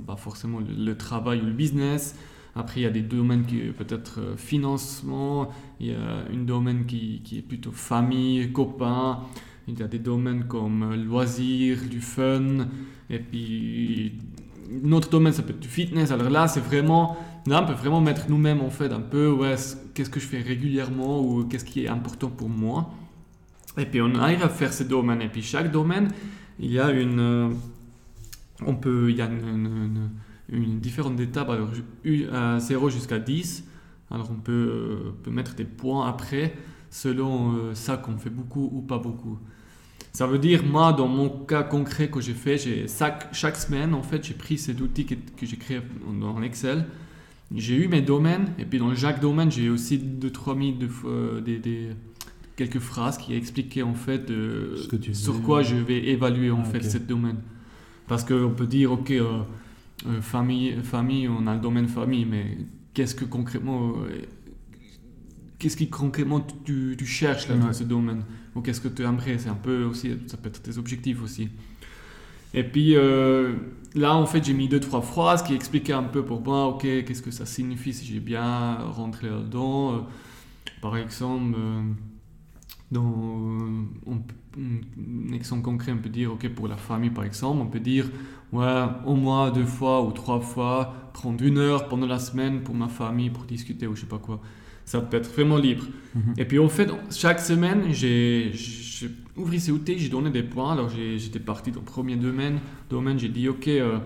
bah, 0.08 0.16
forcément 0.16 0.60
le, 0.60 0.86
le 0.86 0.98
travail 0.98 1.42
ou 1.42 1.46
le 1.46 1.52
business. 1.52 2.16
Après, 2.56 2.82
il 2.82 2.84
y 2.84 2.86
a 2.86 2.92
des 2.92 3.02
domaines 3.02 3.46
qui 3.46 3.58
peut-être 3.58 4.20
financement. 4.38 5.50
Il 5.80 5.88
y 5.88 5.92
a 5.92 5.98
un 6.32 6.44
domaine 6.44 6.86
qui, 6.86 7.22
qui 7.24 7.40
est 7.40 7.42
plutôt 7.42 7.72
famille, 7.72 8.52
copains. 8.54 9.20
Il 9.68 9.80
y 9.80 9.84
a 9.84 9.88
des 9.88 10.00
domaines 10.00 10.46
comme 10.48 10.94
loisirs, 10.94 11.80
du 11.90 12.00
fun. 12.00 12.68
Et 13.10 13.20
puis, 13.20 14.14
notre 14.84 15.10
domaine, 15.10 15.34
ça 15.34 15.42
peut 15.42 15.52
être 15.52 15.60
du 15.60 15.68
fitness. 15.68 16.12
Alors 16.12 16.30
là, 16.30 16.48
c'est 16.48 16.60
vraiment, 16.60 17.18
là, 17.48 17.62
on 17.64 17.66
peut 17.66 17.74
vraiment 17.74 18.02
mettre 18.02 18.30
nous-mêmes 18.30 18.62
en 18.62 18.70
fait 18.70 18.92
un 18.92 19.02
peu, 19.02 19.32
ouais, 19.32 19.56
qu'est-ce 19.94 20.10
que 20.10 20.20
je 20.20 20.26
fais 20.26 20.42
régulièrement 20.42 21.22
ou 21.22 21.44
qu'est-ce 21.46 21.66
qui 21.66 21.84
est 21.84 21.88
important 21.88 22.30
pour 22.30 22.50
moi. 22.50 22.92
Et 23.78 23.86
puis 23.86 24.02
on 24.02 24.14
arrive 24.16 24.44
à 24.44 24.50
faire 24.50 24.72
ces 24.72 24.86
domaines. 24.86 25.22
Et 25.22 25.30
puis 25.30 25.42
chaque 25.42 25.72
domaine, 25.72 26.10
il 26.60 26.72
y 26.72 26.80
a 26.80 26.92
une, 26.92 27.20
euh, 27.20 27.50
on 28.66 28.76
peut, 28.76 29.10
il 29.10 29.18
y 29.18 29.22
a 29.22 29.26
une, 29.26 30.10
une, 30.50 30.80
différente 30.80 31.20
étape, 31.20 31.50
alors 31.50 31.70
0 32.60 32.90
jusqu'à 32.90 33.20
10. 33.20 33.66
Alors 34.12 34.30
on 34.32 34.36
peut, 34.36 34.52
euh, 34.52 35.16
peut 35.24 35.32
mettre 35.32 35.56
des 35.56 35.66
points 35.66 36.08
après 36.08 36.54
selon 36.92 37.56
euh, 37.56 37.74
ça 37.74 37.98
qu'on 37.98 38.18
fait 38.18 38.30
beaucoup 38.30 38.70
ou 38.72 38.82
pas 38.82 39.00
beaucoup. 39.00 39.40
Ça 40.12 40.28
veut 40.28 40.38
dire, 40.38 40.64
moi, 40.64 40.94
dans 40.94 41.08
mon 41.08 41.28
cas 41.28 41.64
concret 41.64 42.08
que 42.12 42.22
j'ai 42.22 42.36
fait, 42.36 42.58
chaque, 42.88 43.34
chaque 43.34 43.56
semaine, 43.56 43.96
en 43.96 44.04
fait, 44.04 44.24
j'ai 44.24 44.36
pris 44.36 44.60
cet 44.60 44.80
outil 44.80 45.08
que, 45.08 45.16
que 45.16 45.48
j'ai 45.48 45.58
créé 45.58 45.82
dans 46.22 46.40
Excel. 46.44 46.86
J'ai 47.56 47.76
eu 47.76 47.88
mes 47.88 48.02
domaines, 48.02 48.48
et 48.58 48.66
puis 48.66 48.80
dans 48.80 48.94
chaque 48.96 49.20
domaine, 49.20 49.52
j'ai 49.52 49.70
aussi 49.70 50.00
deux, 50.00 50.32
trois 50.32 50.56
mis 50.56 50.74
de, 50.74 50.88
des, 51.40 51.60
des, 51.60 51.90
quelques 52.56 52.80
phrases 52.80 53.18
qui 53.18 53.34
expliquaient 53.34 53.84
en 53.84 53.94
fait 53.94 54.32
sur 55.14 55.42
quoi 55.42 55.62
je 55.62 55.76
vais 55.76 56.08
évaluer 56.08 56.52
en 56.52 56.62
ah, 56.62 56.66
fait 56.66 56.84
ce 56.84 56.98
domaine. 56.98 57.38
Parce 58.08 58.24
qu'on 58.24 58.54
peut 58.56 58.68
dire, 58.68 58.92
ok, 58.92 59.12
euh, 59.12 59.42
euh, 60.08 60.22
famille, 60.22 60.76
famille, 60.84 61.28
on 61.28 61.48
a 61.48 61.56
le 61.56 61.62
domaine 61.62 61.88
famille, 61.88 62.26
mais 62.26 62.58
qu'est-ce 62.94 63.16
que 63.16 63.26
concrètement, 63.26 63.94
euh, 63.98 64.22
qu'est-ce 65.58 65.78
qui 65.78 65.90
concrètement 65.90 66.46
tu, 66.66 66.96
tu 66.98 67.06
cherches 67.06 67.48
là, 67.48 67.56
dans 67.56 67.72
ce 67.72 67.84
domaine? 67.84 68.24
Ou 68.56 68.62
qu'est-ce 68.62 68.82
que 68.82 68.90
tu 68.90 69.04
aimerais? 69.04 69.38
C'est 69.38 69.50
un 69.50 69.56
peu 69.56 69.84
aussi, 69.84 70.12
ça 70.28 70.38
peut 70.38 70.50
être 70.50 70.62
tes 70.62 70.78
objectifs 70.78 71.24
aussi. 71.24 71.50
Et 72.54 72.64
puis 72.64 72.96
là, 73.96 74.16
en 74.16 74.26
fait, 74.26 74.44
j'ai 74.44 74.54
mis 74.54 74.68
deux, 74.68 74.80
trois 74.80 75.02
phrases 75.02 75.44
qui 75.44 75.54
expliquaient 75.54 75.94
un 75.94 76.04
peu 76.04 76.24
pour 76.24 76.42
moi, 76.42 76.68
ok, 76.68 76.82
qu'est-ce 76.82 77.22
que 77.22 77.32
ça 77.32 77.46
signifie 77.46 77.94
si 77.94 78.06
j'ai 78.06 78.20
bien 78.20 78.76
rentré 78.92 79.30
là-dedans. 79.30 80.08
par 80.82 80.98
exemple, 80.98 81.58
dans 82.92 83.58
un 84.58 85.34
exemple 85.34 85.64
concret, 85.64 85.92
on 85.92 85.98
peut 85.98 86.10
dire, 86.10 86.32
ok, 86.34 86.48
pour 86.50 86.68
la 86.68 86.78
famille 86.78 87.10
par 87.10 87.24
exemple, 87.24 87.60
on 87.62 87.68
peut 87.68 87.80
dire, 87.80 88.10
ouais, 88.52 88.86
au 89.06 89.16
moins 89.16 89.52
deux 89.52 89.66
fois 89.66 90.04
ou 90.04 90.12
trois 90.12 90.40
fois, 90.40 90.94
prendre 91.14 91.44
une 91.44 91.58
heure 91.58 91.88
pendant 91.88 92.08
la 92.08 92.20
semaine 92.20 92.62
pour 92.62 92.76
ma 92.76 92.88
famille, 92.88 93.30
pour 93.30 93.46
discuter 93.46 93.88
ou 93.88 93.96
je 93.96 94.02
sais 94.02 94.08
pas 94.08 94.20
quoi. 94.20 94.42
Ça 94.86 95.00
peut 95.02 95.18
être 95.18 95.32
vraiment 95.32 95.58
libre. 95.58 95.86
Mhm. 96.16 96.34
Et 96.38 96.46
puis 96.46 96.60
en 96.60 96.70
fait, 96.70 96.90
chaque 97.12 97.40
semaine, 97.40 97.92
j'ai 97.92 98.52
ces 99.52 99.72
outils, 99.72 100.00
j'ai 100.00 100.10
donné 100.10 100.30
des 100.30 100.44
points. 100.44 100.74
Alors 100.74 100.90
j'étais 100.90 101.40
parti 101.40 101.72
dans 101.72 101.80
le 101.80 101.86
premier 101.86 102.16
domaine. 102.16 102.60
domaine 102.90 103.20
j'ai 103.20 103.30
dit, 103.30 103.48
ok, 103.50 103.68
euh, 103.68 103.98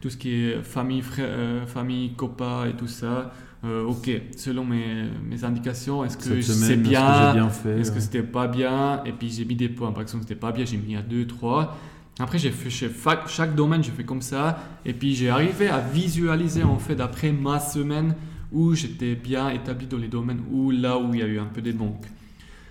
tout 0.00 0.10
ce 0.10 0.16
qui 0.16 0.32
est 0.32 0.62
famille, 0.62 1.02
frère, 1.02 1.26
euh, 1.28 1.66
famille, 1.66 2.12
copain 2.14 2.66
et 2.66 2.72
tout 2.72 2.88
ça. 2.88 3.32
Euh, 3.64 3.84
ok, 3.84 4.08
selon 4.36 4.64
mes, 4.64 5.06
mes 5.28 5.42
indications, 5.42 6.04
est-ce 6.04 6.16
que 6.16 6.40
c'est 6.40 6.76
bien, 6.76 7.50
est-ce 7.76 7.90
que 7.90 7.98
c'était 7.98 8.22
pas 8.22 8.46
bien, 8.46 9.02
et 9.04 9.10
puis 9.10 9.30
j'ai 9.30 9.44
mis 9.44 9.56
des 9.56 9.68
points. 9.68 9.90
Par 9.90 10.02
exemple, 10.02 10.22
c'était 10.22 10.38
pas 10.38 10.52
bien, 10.52 10.64
j'ai 10.64 10.76
mis 10.76 10.94
à 10.94 11.02
2, 11.02 11.26
3. 11.26 11.76
Après, 12.20 12.38
j'ai 12.38 12.52
fait 12.52 12.70
chaque, 12.70 13.28
chaque 13.28 13.56
domaine, 13.56 13.82
j'ai 13.82 13.90
fait 13.90 14.04
comme 14.04 14.22
ça, 14.22 14.60
et 14.84 14.92
puis 14.92 15.14
j'ai 15.16 15.28
arrivé 15.28 15.68
à 15.68 15.80
visualiser 15.80 16.62
en 16.62 16.78
fait 16.78 17.00
après 17.00 17.32
ma 17.32 17.58
semaine 17.58 18.14
où 18.52 18.74
j'étais 18.74 19.16
bien 19.16 19.50
établi 19.50 19.86
dans 19.86 19.98
les 19.98 20.08
domaines 20.08 20.40
où 20.52 20.70
là 20.70 20.96
où 20.96 21.12
il 21.14 21.20
y 21.20 21.22
a 21.22 21.26
eu 21.26 21.40
un 21.40 21.46
peu 21.46 21.60
des 21.60 21.72
banques. 21.72 22.06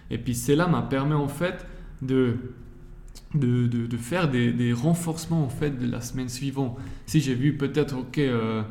Et 0.10 0.18
puis 0.18 0.36
cela 0.36 0.68
m'a 0.68 0.82
permis 0.82 1.13
en 1.13 1.27
fait 1.27 1.66
de 2.01 2.36
de, 3.34 3.68
de, 3.68 3.88
de, 3.88 3.98
faire 3.98 4.30
des, 4.30 4.54
des, 4.54 4.72
renforcements 4.72 5.44
en 5.44 5.50
fait 5.50 5.72
de 5.72 5.92
la 5.92 6.00
semaine 6.01 6.30
suivante. 6.30 6.77
Si 7.08 7.20
j'ai 7.20 7.36
vu 7.36 7.58
peut-être, 7.58 7.98
ok, 7.98 8.20
euh, 8.20 8.63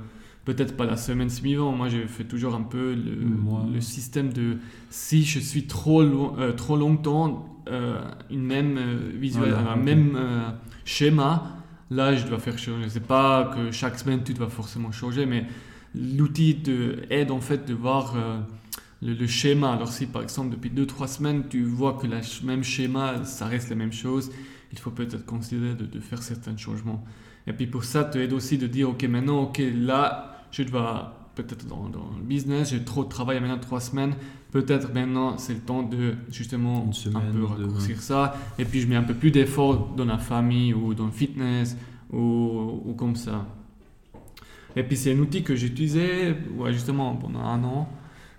peut-être 0.47 0.77
pas 0.77 0.87
la 0.87 0.97
semaine 0.97 1.29
suivante. 1.29 1.77
Moi, 1.77 1.89
j'ai 1.89 2.07
fait 2.07 2.25
toujours 2.25 2.55
un 2.55 2.63
peu 2.63 2.95
le, 2.95 3.75
le, 3.75 3.81
système 3.83 4.33
de 4.33 4.57
si 4.89 5.25
je 5.25 5.41
suis 5.41 5.67
trop, 5.67 6.01
euh, 6.01 6.53
trop 6.53 6.77
longtemps 6.77 7.63
euh, 7.69 8.01
une 8.31 8.45
même 8.45 8.79
euh, 8.79 9.57
un 9.69 9.77
même 9.77 10.17
schéma, 10.85 11.57
là, 11.91 12.15
je 12.15 12.27
dois 12.27 12.39
faire 12.39 12.59
changer. 12.59 12.89
C'est 12.89 13.07
pas 13.07 13.53
que 13.55 13.73
chaque 13.73 13.99
semaine 13.99 14.23
tu 14.25 14.33
dois 14.33 14.49
forcément 14.49 14.93
changer, 14.93 15.27
mais 15.27 15.47
l'outil 15.95 16.63
aide 17.11 17.33
en 17.33 17.41
fait 17.41 17.67
de 17.67 17.75
voir 17.75 18.15
le, 19.03 19.27
schéma. 19.27 19.73
Alors, 19.73 19.93
si 19.93 20.07
par 20.07 20.23
exemple 20.23 20.51
depuis 20.51 20.71
2-3 20.71 21.09
semaines 21.09 21.45
tu 21.49 21.63
vois 21.63 21.95
que 21.95 22.07
le 22.07 22.19
même 22.45 22.65
schéma, 22.65 23.25
ça 23.25 23.47
reste 23.47 23.71
la 23.71 23.77
même 23.77 23.93
chose, 23.93 24.31
il 24.73 24.79
faut 24.79 24.91
peut-être 24.91 25.25
considérer 25.27 25.75
de, 25.75 25.87
de 25.87 26.01
faire 26.01 26.23
certains 26.23 26.57
changements. 26.57 27.05
Et 27.47 27.53
puis 27.53 27.67
pour 27.67 27.85
ça, 27.85 28.05
tu 28.05 28.19
aide 28.21 28.33
aussi 28.33 28.59
de 28.59 28.67
dire, 28.67 28.91
ok, 28.91 29.05
maintenant, 29.05 29.43
ok, 29.45 29.63
là, 29.75 30.47
je 30.51 30.65
dois 30.65 31.27
peut-être 31.37 31.67
dans, 31.67 31.85
le 31.85 32.25
business, 32.25 32.71
j'ai 32.71 32.83
trop 32.83 33.05
de 33.05 33.09
travail 33.09 33.41
maintenant 33.41 33.59
trois 33.59 33.81
semaines, 33.81 34.15
peut-être 34.53 34.93
maintenant 34.95 35.37
c'est 35.37 35.53
le 35.53 35.61
temps 35.61 35.83
de 35.83 36.15
justement 36.31 36.91
un 37.15 37.33
peu 37.33 37.45
raccourcir 37.45 38.01
ça, 38.01 38.37
et 38.59 38.65
puis 38.65 38.81
je 38.81 38.89
mets 38.89 38.97
un 38.97 39.03
peu 39.03 39.15
plus 39.15 39.31
d'efforts 39.31 39.95
dans 39.95 40.07
la 40.07 40.19
famille 40.19 40.73
ou 40.73 40.95
dans 40.95 41.05
le 41.05 41.13
fitness 41.13 41.77
ou, 42.11 42.81
ou 42.87 42.95
comme 42.95 43.17
ça. 43.17 43.47
Et 44.75 44.83
puis 44.83 44.97
c'est 44.97 45.15
un 45.15 45.19
outil 45.19 45.43
que 45.43 45.55
j'ai 45.55 45.67
utilisé 45.67 46.35
ouais, 46.57 46.73
justement 46.73 47.15
pendant 47.17 47.41
un 47.41 47.63
an. 47.65 47.89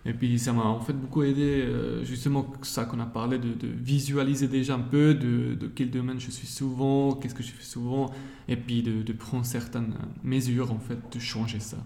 Et 0.07 0.13
puis 0.13 0.39
ça 0.39 0.53
m'a 0.53 0.63
en 0.63 0.79
fait 0.79 0.93
beaucoup 0.93 1.21
aidé, 1.23 1.41
euh, 1.41 2.05
justement 2.05 2.49
ça 2.61 2.85
qu'on 2.85 2.99
a 3.01 3.05
parlé, 3.05 3.37
de, 3.37 3.67
visualiser 3.67 4.47
déjà 4.47 4.75
un 4.75 4.79
peu 4.79 5.13
de, 5.13 5.53
de, 5.53 5.67
quel 5.67 5.91
domaine 5.91 6.17
je 6.17 6.31
suis 6.31 6.47
souvent, 6.47 7.11
qu'est-ce 7.13 7.35
que 7.35 7.43
je 7.43 7.51
fais 7.51 7.63
souvent, 7.63 8.09
et 8.47 8.55
puis 8.55 8.81
de, 8.81 9.03
de, 9.03 9.13
prendre 9.13 9.45
certaines 9.45 9.93
mesures 10.23 10.71
en 10.71 10.79
fait, 10.79 10.97
de 11.13 11.19
changer 11.19 11.59
ça. 11.59 11.77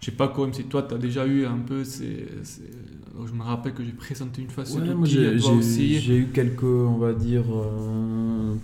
Je 0.00 0.06
sais 0.06 0.12
pas 0.12 0.28
comme 0.28 0.52
si 0.52 0.64
toi 0.64 0.82
tu 0.82 0.94
as 0.94 0.98
déjà 0.98 1.26
eu 1.26 1.46
un 1.46 1.58
peu 1.58 1.84
ces, 1.84 2.26
je 3.26 3.32
me 3.32 3.42
rappelle 3.42 3.74
que 3.74 3.84
j'ai 3.84 3.92
présenté 3.92 4.42
une 4.42 4.50
fois 4.50 4.64
ce 4.64 4.78
ouais, 4.78 5.06
j'ai 6.00 6.16
eu 6.16 6.26
quelques 6.26 6.62
on 6.62 6.96
va 6.96 7.12
dire 7.12 7.44
euh, 7.50 8.54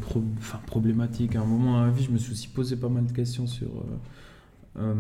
enfin, 0.40 0.60
problématiques 0.66 1.36
à 1.36 1.40
un 1.40 1.44
moment 1.44 1.72
dans 1.72 1.84
la 1.84 1.90
vie 1.90 2.04
je 2.04 2.10
me 2.10 2.18
suis 2.18 2.32
aussi 2.32 2.48
posé 2.48 2.76
pas 2.76 2.88
mal 2.88 3.06
de 3.06 3.12
questions 3.12 3.46
sur 3.46 3.68
euh, 3.68 4.78
euh, 4.78 4.94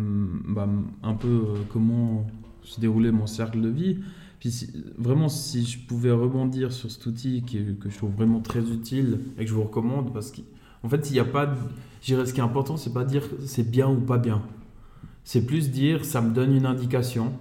bah, 0.48 0.68
un 1.02 1.14
peu 1.14 1.42
comment 1.72 2.26
se 2.66 2.80
déroulait 2.80 3.12
mon 3.12 3.26
cercle 3.26 3.60
de 3.60 3.68
vie 3.68 3.98
puis 4.38 4.68
vraiment 4.98 5.28
si 5.28 5.64
je 5.64 5.78
pouvais 5.78 6.10
rebondir 6.10 6.72
sur 6.72 6.90
cet 6.90 7.06
outil 7.06 7.42
qui, 7.46 7.58
que 7.80 7.88
je 7.88 7.96
trouve 7.96 8.12
vraiment 8.12 8.40
très 8.40 8.60
utile 8.60 9.20
et 9.38 9.44
que 9.44 9.50
je 9.50 9.54
vous 9.54 9.64
recommande 9.64 10.12
parce 10.12 10.30
qu'en 10.30 10.88
fait 10.88 11.10
il 11.10 11.14
n'y 11.14 11.20
a 11.20 11.24
pas 11.24 11.54
ce 12.02 12.12
qui 12.12 12.40
est 12.40 12.44
important 12.44 12.76
c'est 12.76 12.92
pas 12.92 13.04
dire 13.04 13.24
c'est 13.44 13.68
bien 13.70 13.88
ou 13.88 14.00
pas 14.00 14.18
bien 14.18 14.42
c'est 15.26 15.44
plus 15.44 15.72
dire, 15.72 16.04
ça 16.04 16.20
me 16.20 16.32
donne 16.32 16.54
une 16.54 16.66
indication 16.66 17.32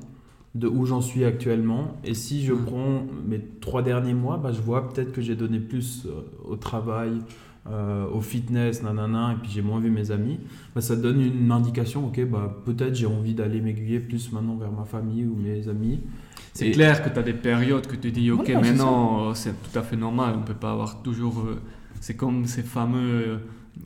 de 0.56 0.68
où 0.68 0.88
j'en 0.88 1.02
suis 1.02 1.24
actuellement. 1.24 1.98
Et 2.04 2.16
si 2.16 2.44
je 2.44 2.52
mm. 2.52 2.66
prends 2.66 3.04
mes 3.28 3.40
trois 3.62 3.84
derniers 3.84 4.16
mois, 4.16 4.38
bah, 4.38 4.52
je 4.52 4.60
vois 4.60 4.90
peut-être 4.90 5.12
que 5.12 5.22
j'ai 5.22 5.36
donné 5.36 5.60
plus 5.60 6.08
euh, 6.08 6.22
au 6.44 6.56
travail, 6.56 7.20
euh, 7.68 8.06
au 8.14 8.22
fitness, 8.22 8.84
nanana, 8.84 9.34
et 9.34 9.42
puis 9.42 9.52
j'ai 9.52 9.62
moins 9.62 9.80
vu 9.80 9.90
mes 9.90 10.12
amis. 10.12 10.40
Bah, 10.76 10.82
ça 10.82 10.96
donne 10.96 11.22
une 11.22 11.52
indication, 11.52 12.06
ok, 12.08 12.26
bah, 12.26 12.56
peut-être 12.66 12.96
j'ai 12.96 13.08
envie 13.08 13.34
d'aller 13.34 13.62
m'aiguiller 13.62 14.00
plus 14.00 14.32
maintenant 14.32 14.56
vers 14.56 14.72
ma 14.72 14.86
famille 14.86 15.26
ou 15.26 15.36
mes 15.36 15.68
amis. 15.68 16.02
C'est 16.54 16.72
clair 16.72 17.04
que 17.04 17.10
tu 17.10 17.20
as 17.20 17.24
des 17.24 17.34
périodes 17.34 17.86
que 17.88 17.96
tu 17.96 18.12
dis, 18.12 18.32
ok, 18.32 18.50
maintenant 18.50 19.34
c'est 19.34 19.54
tout 19.62 19.78
à 19.78 19.82
fait 19.82 19.98
normal, 19.98 20.36
on 20.36 20.40
ne 20.42 20.46
peut 20.46 20.54
pas 20.54 20.72
avoir 20.72 21.02
toujours... 21.02 21.40
Euh, 21.40 21.60
c'est 22.00 22.16
comme 22.16 22.46
ces 22.46 22.62
fameux 22.62 23.40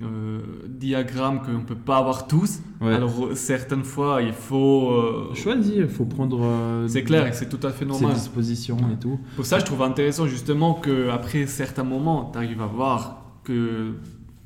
euh, 0.04 0.40
diagrammes 0.68 1.42
qu'on 1.42 1.54
ne 1.54 1.64
peut 1.64 1.74
pas 1.74 1.98
avoir 1.98 2.28
tous. 2.28 2.60
Alors 2.82 3.30
certaines 3.34 3.84
fois, 3.84 4.22
il 4.22 4.34
faut... 4.34 4.92
Euh, 4.92 5.34
Choisir, 5.34 5.86
il 5.86 5.88
faut 5.88 6.06
prendre... 6.06 6.42
Euh, 6.44 6.88
c'est 6.88 7.04
clair 7.04 7.26
et 7.28 7.34
c'est 7.34 7.50
tout 7.50 7.66
à 7.66 7.72
fait 7.72 7.86
normal. 7.86 8.12
Ses 8.12 8.20
dispositions 8.20 8.78
et 8.94 9.00
tout. 9.00 9.20
Pour 9.36 9.46
ça, 9.46 9.58
je 9.58 9.66
trouve 9.66 9.82
intéressant 9.82 10.28
justement 10.28 10.74
qu'après 10.74 11.48
certains 11.48 11.84
moments, 11.84 12.30
tu 12.32 12.38
arrives 12.38 12.62
à 12.62 12.68
voir 12.68 13.19
que 13.50 13.94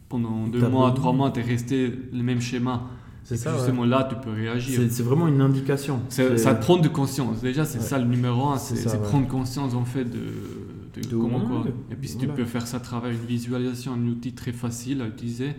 pendant 0.09 0.47
deux 0.47 0.67
mois, 0.67 0.91
trois 0.93 1.13
mois, 1.13 1.31
tu 1.31 1.39
es 1.39 1.43
resté 1.43 1.91
le 2.11 2.23
même 2.23 2.41
schéma. 2.41 2.83
C'est 3.25 3.37
ça. 3.37 3.55
Justement 3.55 3.85
là, 3.85 4.05
tu 4.09 4.15
peux 4.15 4.31
réagir. 4.31 4.81
C'est 4.89 5.03
vraiment 5.03 5.27
une 5.27 5.41
indication. 5.41 6.01
Ça 6.09 6.55
prend 6.55 6.77
de 6.77 6.87
conscience. 6.87 7.41
Déjà, 7.41 7.65
c'est 7.65 7.81
ça 7.81 7.97
le 7.99 8.05
numéro 8.05 8.47
un, 8.47 8.57
c'est 8.57 9.01
prendre 9.01 9.27
conscience 9.27 9.73
en 9.73 9.85
fait 9.85 10.05
de 10.05 11.15
comment 11.15 11.41
quoi. 11.41 11.65
Et 11.91 11.95
puis 11.95 12.09
si 12.09 12.17
tu 12.17 12.27
peux 12.27 12.45
faire 12.45 12.67
ça 12.67 12.77
à 12.77 12.79
travers 12.79 13.11
une 13.11 13.25
visualisation, 13.27 13.93
un 13.93 14.07
outil 14.07 14.33
très 14.33 14.51
facile 14.51 15.01
à 15.01 15.07
utiliser, 15.07 15.55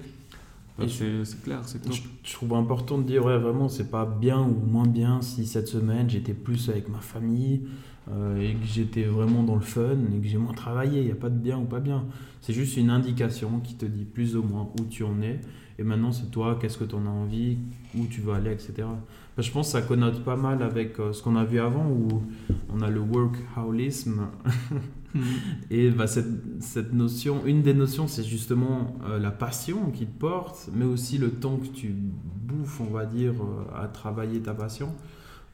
c'est 0.88 1.42
clair, 1.42 1.60
c'est. 1.64 1.80
Je, 1.92 2.32
trouve 2.32 2.54
important 2.54 2.98
de 2.98 3.04
dire, 3.04 3.24
ouais, 3.24 3.38
vraiment, 3.38 3.68
c'est 3.68 3.90
pas 3.90 4.04
bien 4.04 4.40
ou 4.40 4.66
moins 4.66 4.86
bien 4.86 5.22
si 5.22 5.46
cette 5.46 5.68
semaine 5.68 6.10
j'étais 6.10 6.34
plus 6.34 6.68
avec 6.68 6.88
ma 6.88 6.98
famille, 6.98 7.62
euh, 8.10 8.38
et 8.40 8.54
que 8.54 8.66
j'étais 8.66 9.04
vraiment 9.04 9.42
dans 9.42 9.54
le 9.54 9.62
fun 9.62 9.96
et 10.14 10.20
que 10.20 10.26
j'ai 10.26 10.36
moins 10.36 10.52
travaillé. 10.52 11.00
Il 11.00 11.06
n'y 11.06 11.12
a 11.12 11.16
pas 11.16 11.30
de 11.30 11.38
bien 11.38 11.58
ou 11.58 11.64
pas 11.64 11.80
bien. 11.80 12.04
C'est 12.40 12.52
juste 12.52 12.76
une 12.76 12.90
indication 12.90 13.60
qui 13.60 13.74
te 13.74 13.86
dit 13.86 14.04
plus 14.04 14.36
ou 14.36 14.42
moins 14.42 14.68
où 14.78 14.84
tu 14.84 15.04
en 15.04 15.22
es. 15.22 15.40
Et 15.78 15.82
maintenant, 15.82 16.12
c'est 16.12 16.30
toi, 16.30 16.58
qu'est-ce 16.60 16.78
que 16.78 16.84
tu 16.84 16.94
en 16.94 17.06
as 17.06 17.10
envie, 17.10 17.56
où 17.96 18.06
tu 18.06 18.20
veux 18.20 18.32
aller, 18.32 18.52
etc. 18.52 18.86
je 19.38 19.50
pense 19.50 19.66
que 19.66 19.72
ça 19.72 19.82
connote 19.82 20.22
pas 20.22 20.36
mal 20.36 20.62
avec 20.62 21.00
euh, 21.00 21.12
ce 21.12 21.20
qu'on 21.20 21.34
a 21.34 21.44
vu 21.44 21.58
avant, 21.58 21.86
où 21.88 22.22
on 22.74 22.80
a 22.82 22.90
le 22.90 23.00
workaholisme. 23.00 24.28
Mhm. 25.14 25.22
Et 25.70 25.90
bah, 25.90 26.08
cette, 26.08 26.26
cette, 26.60 26.92
notion, 26.92 27.46
une 27.46 27.62
des 27.62 27.72
notions, 27.72 28.08
c'est 28.08 28.24
justement 28.24 28.96
euh, 29.04 29.20
la 29.20 29.30
passion 29.30 29.92
qui 29.92 30.06
te 30.06 30.18
porte, 30.18 30.68
mais 30.74 30.84
aussi 30.84 31.18
le 31.18 31.30
temps 31.30 31.56
que 31.58 31.68
tu 31.68 31.94
bouffes, 31.94 32.80
on 32.80 32.92
va 32.92 33.06
dire, 33.06 33.34
à 33.80 33.86
travailler 33.86 34.40
ta 34.40 34.54
passion. 34.54 34.92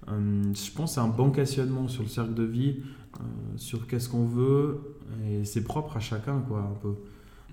Euh, 0.08 0.42
je 0.54 0.72
pense 0.72 0.94
c'est 0.94 1.00
un 1.00 1.08
bon 1.08 1.30
questionnement 1.30 1.88
sur 1.88 2.02
le 2.02 2.08
cercle 2.08 2.34
de 2.34 2.42
vie, 2.42 2.78
euh, 3.16 3.22
sur 3.56 3.86
qu'est-ce 3.86 4.08
qu'on 4.08 4.24
veut, 4.24 4.96
et 5.26 5.44
c'est 5.44 5.64
propre 5.64 5.96
à 5.96 6.00
chacun, 6.00 6.40
quoi, 6.40 6.60
un 6.60 6.78
peu. 6.80 6.94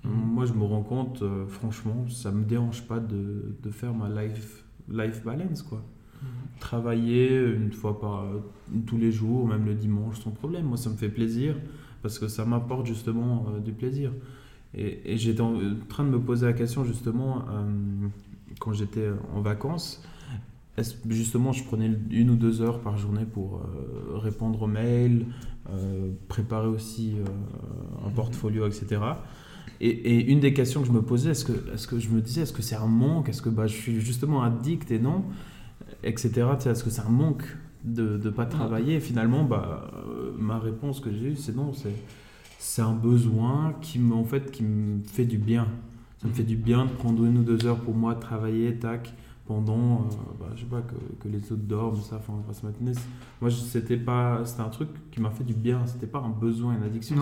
Mhm. 0.04 0.12
Moi, 0.12 0.46
je 0.46 0.52
me 0.52 0.64
rends 0.64 0.82
compte, 0.82 1.22
euh, 1.22 1.46
franchement, 1.46 2.06
ça 2.08 2.30
me 2.30 2.44
dérange 2.44 2.86
pas 2.86 3.00
de, 3.00 3.56
de, 3.62 3.70
faire 3.70 3.92
ma 3.94 4.08
life, 4.08 4.64
life 4.88 5.24
balance, 5.24 5.62
quoi. 5.62 5.82
Mhm. 6.22 6.28
Travailler 6.60 7.38
une 7.38 7.72
fois 7.72 8.00
par 8.00 8.24
tous 8.86 8.96
les 8.96 9.12
jours, 9.12 9.46
même 9.46 9.64
le 9.64 9.74
dimanche, 9.74 10.20
sans 10.20 10.30
problème. 10.30 10.66
Moi, 10.66 10.76
ça 10.76 10.90
me 10.90 10.96
fait 10.96 11.08
plaisir 11.08 11.54
parce 12.02 12.18
que 12.18 12.28
ça 12.28 12.44
m'apporte 12.44 12.86
justement 12.86 13.46
du 13.64 13.72
plaisir. 13.72 14.12
Et, 14.74 15.12
et 15.12 15.16
j'étais 15.16 15.40
en 15.40 15.54
train 15.88 16.04
de 16.04 16.10
me 16.10 16.20
poser 16.20 16.46
la 16.46 16.52
question 16.52 16.84
justement 16.84 17.44
quand 18.58 18.72
j'étais 18.72 19.08
en 19.34 19.40
vacances 19.40 20.02
justement, 21.08 21.52
je 21.52 21.64
prenais 21.64 21.90
une 22.10 22.30
ou 22.30 22.36
deux 22.36 22.62
heures 22.62 22.80
par 22.80 22.96
journée 22.96 23.24
pour 23.24 23.56
euh, 23.56 24.16
répondre 24.18 24.62
aux 24.62 24.66
mails, 24.66 25.26
euh, 25.70 26.10
préparer 26.28 26.68
aussi 26.68 27.14
euh, 27.16 28.06
un 28.06 28.10
portfolio, 28.10 28.66
etc. 28.66 29.00
Et, 29.80 30.32
une 30.32 30.40
des 30.40 30.52
questions 30.52 30.80
que 30.80 30.88
je 30.88 30.92
me 30.92 31.02
posais, 31.02 31.30
est-ce 31.30 31.44
que, 31.44 31.52
est 31.52 31.86
que 31.86 31.98
je 31.98 32.08
me 32.08 32.20
disais, 32.20 32.42
est-ce 32.42 32.52
que 32.52 32.62
c'est 32.62 32.76
un 32.76 32.86
manque? 32.86 33.28
Est-ce 33.28 33.42
que 33.42 33.48
bah, 33.48 33.66
je 33.66 33.74
suis 33.74 34.00
justement 34.00 34.42
addict 34.42 34.90
et 34.90 34.98
non? 34.98 35.24
Etc. 36.02 36.30
Est-ce 36.66 36.84
que 36.84 36.90
c'est 36.90 37.02
un 37.02 37.10
manque 37.10 37.44
de 37.84 38.18
ne 38.22 38.30
pas 38.30 38.46
travailler 38.46 39.00
Finalement, 39.00 39.44
bah, 39.44 39.90
ma 40.38 40.58
réponse 40.58 41.00
que 41.00 41.12
j'ai 41.12 41.30
eue, 41.30 41.36
c'est 41.36 41.56
non, 41.56 41.72
c'est 42.58 42.82
un 42.82 42.94
besoin 42.94 43.74
qui 43.80 43.98
me, 43.98 44.14
en 44.14 44.24
fait, 44.24 44.50
qui 44.50 44.62
me 44.62 45.02
fait 45.02 45.24
du 45.24 45.38
bien. 45.38 45.66
Ça 46.20 46.28
me 46.28 46.32
fait 46.32 46.42
du 46.42 46.56
bien 46.56 46.86
de 46.86 46.90
prendre 46.90 47.24
une 47.24 47.38
ou 47.38 47.42
deux 47.42 47.66
heures 47.66 47.78
pour 47.78 47.94
moi, 47.94 48.14
de 48.14 48.20
travailler, 48.20 48.74
tac 48.74 49.14
pendant, 49.48 50.02
euh, 50.02 50.14
bah, 50.38 50.46
je 50.54 50.60
sais 50.60 50.66
pas, 50.66 50.82
que, 50.82 50.94
que, 51.22 51.28
les 51.28 51.50
autres 51.50 51.62
dorment, 51.62 52.00
ça, 52.02 52.16
enfin, 52.16 52.34
on 52.36 52.46
va 52.46 52.52
se 52.52 52.66
maintenir. 52.66 52.94
Moi, 53.40 53.50
c'était 53.50 53.96
pas, 53.96 54.44
c'était 54.44 54.60
un 54.60 54.68
truc 54.68 54.90
qui 55.10 55.22
m'a 55.22 55.30
fait 55.30 55.42
du 55.42 55.54
bien, 55.54 55.86
c'était 55.86 56.06
pas 56.06 56.18
un 56.18 56.28
besoin, 56.28 56.76
une 56.76 56.82
addiction, 56.82 57.16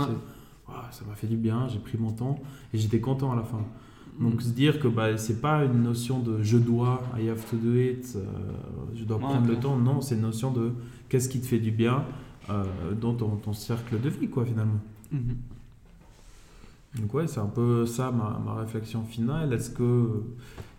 ça 0.90 1.04
m'a 1.08 1.14
fait 1.14 1.28
du 1.28 1.36
bien, 1.36 1.68
j'ai 1.68 1.78
pris 1.78 1.96
mon 1.96 2.10
temps 2.10 2.40
et 2.74 2.78
j'étais 2.78 2.98
content 3.00 3.32
à 3.32 3.36
la 3.36 3.44
fin. 3.44 3.64
Donc 4.20 4.40
se 4.42 4.48
dire 4.48 4.80
que 4.80 4.88
bah, 4.88 5.16
c'est 5.18 5.40
pas 5.40 5.64
une 5.64 5.82
notion 5.82 6.20
de 6.20 6.42
je 6.42 6.56
dois, 6.56 7.02
I 7.18 7.28
have 7.28 7.44
to 7.50 7.56
do 7.56 7.74
it, 7.74 8.14
euh, 8.16 8.24
je 8.94 9.04
dois 9.04 9.18
prendre 9.18 9.46
le 9.46 9.56
temps, 9.56 9.76
non, 9.76 10.00
c'est 10.00 10.14
une 10.14 10.22
notion 10.22 10.50
de 10.50 10.72
qu'est-ce 11.08 11.28
qui 11.28 11.40
te 11.40 11.46
fait 11.46 11.58
du 11.58 11.70
bien 11.70 12.04
euh, 12.48 12.64
dans 12.98 13.12
ton, 13.14 13.36
ton, 13.36 13.52
cercle 13.52 14.00
de 14.00 14.08
vie, 14.08 14.28
quoi, 14.28 14.46
finalement. 14.46 14.80
Mhm. 15.12 15.36
Donc 16.98 17.12
ouais, 17.12 17.26
c'est 17.26 17.40
un 17.40 17.46
peu 17.46 17.84
ça 17.84 18.10
ma, 18.10 18.40
ma 18.44 18.60
réflexion 18.60 19.04
finale. 19.04 19.52
Est-ce 19.52 19.70
que 19.70 20.22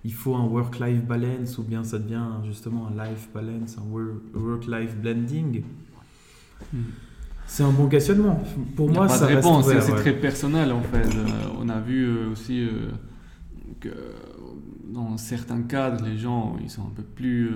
il 0.04 0.14
faut 0.14 0.36
un 0.36 0.46
work-life 0.46 1.04
balance 1.04 1.58
ou 1.58 1.64
bien 1.64 1.84
ça 1.84 2.00
devient 2.00 2.26
justement 2.44 2.88
un 2.88 3.06
life 3.06 3.30
balance, 3.34 3.78
un 3.78 4.40
work-life 4.40 4.96
blending? 4.96 5.64
Hmm. 6.74 6.78
C'est 7.46 7.64
un 7.64 7.72
bon 7.72 7.88
questionnement. 7.88 8.44
Pour 8.76 8.90
moi, 8.90 9.08
ça 9.08 9.26
réponse. 9.26 9.68
C'est 9.68 9.96
très 9.96 10.14
personnel 10.14 10.72
en 10.72 10.82
fait. 10.82 11.08
Euh, 11.08 11.28
on 11.60 11.70
a 11.70 11.80
vu 11.80 12.06
euh, 12.06 12.32
aussi 12.32 12.62
euh, 12.62 12.90
que 13.80 13.90
dans 14.86 15.18
certains 15.18 15.62
cadres, 15.64 16.06
les 16.06 16.18
gens 16.18 16.58
ils 16.62 16.70
sont 16.70 16.84
un 16.84 16.94
peu 16.96 17.04
plus 17.04 17.52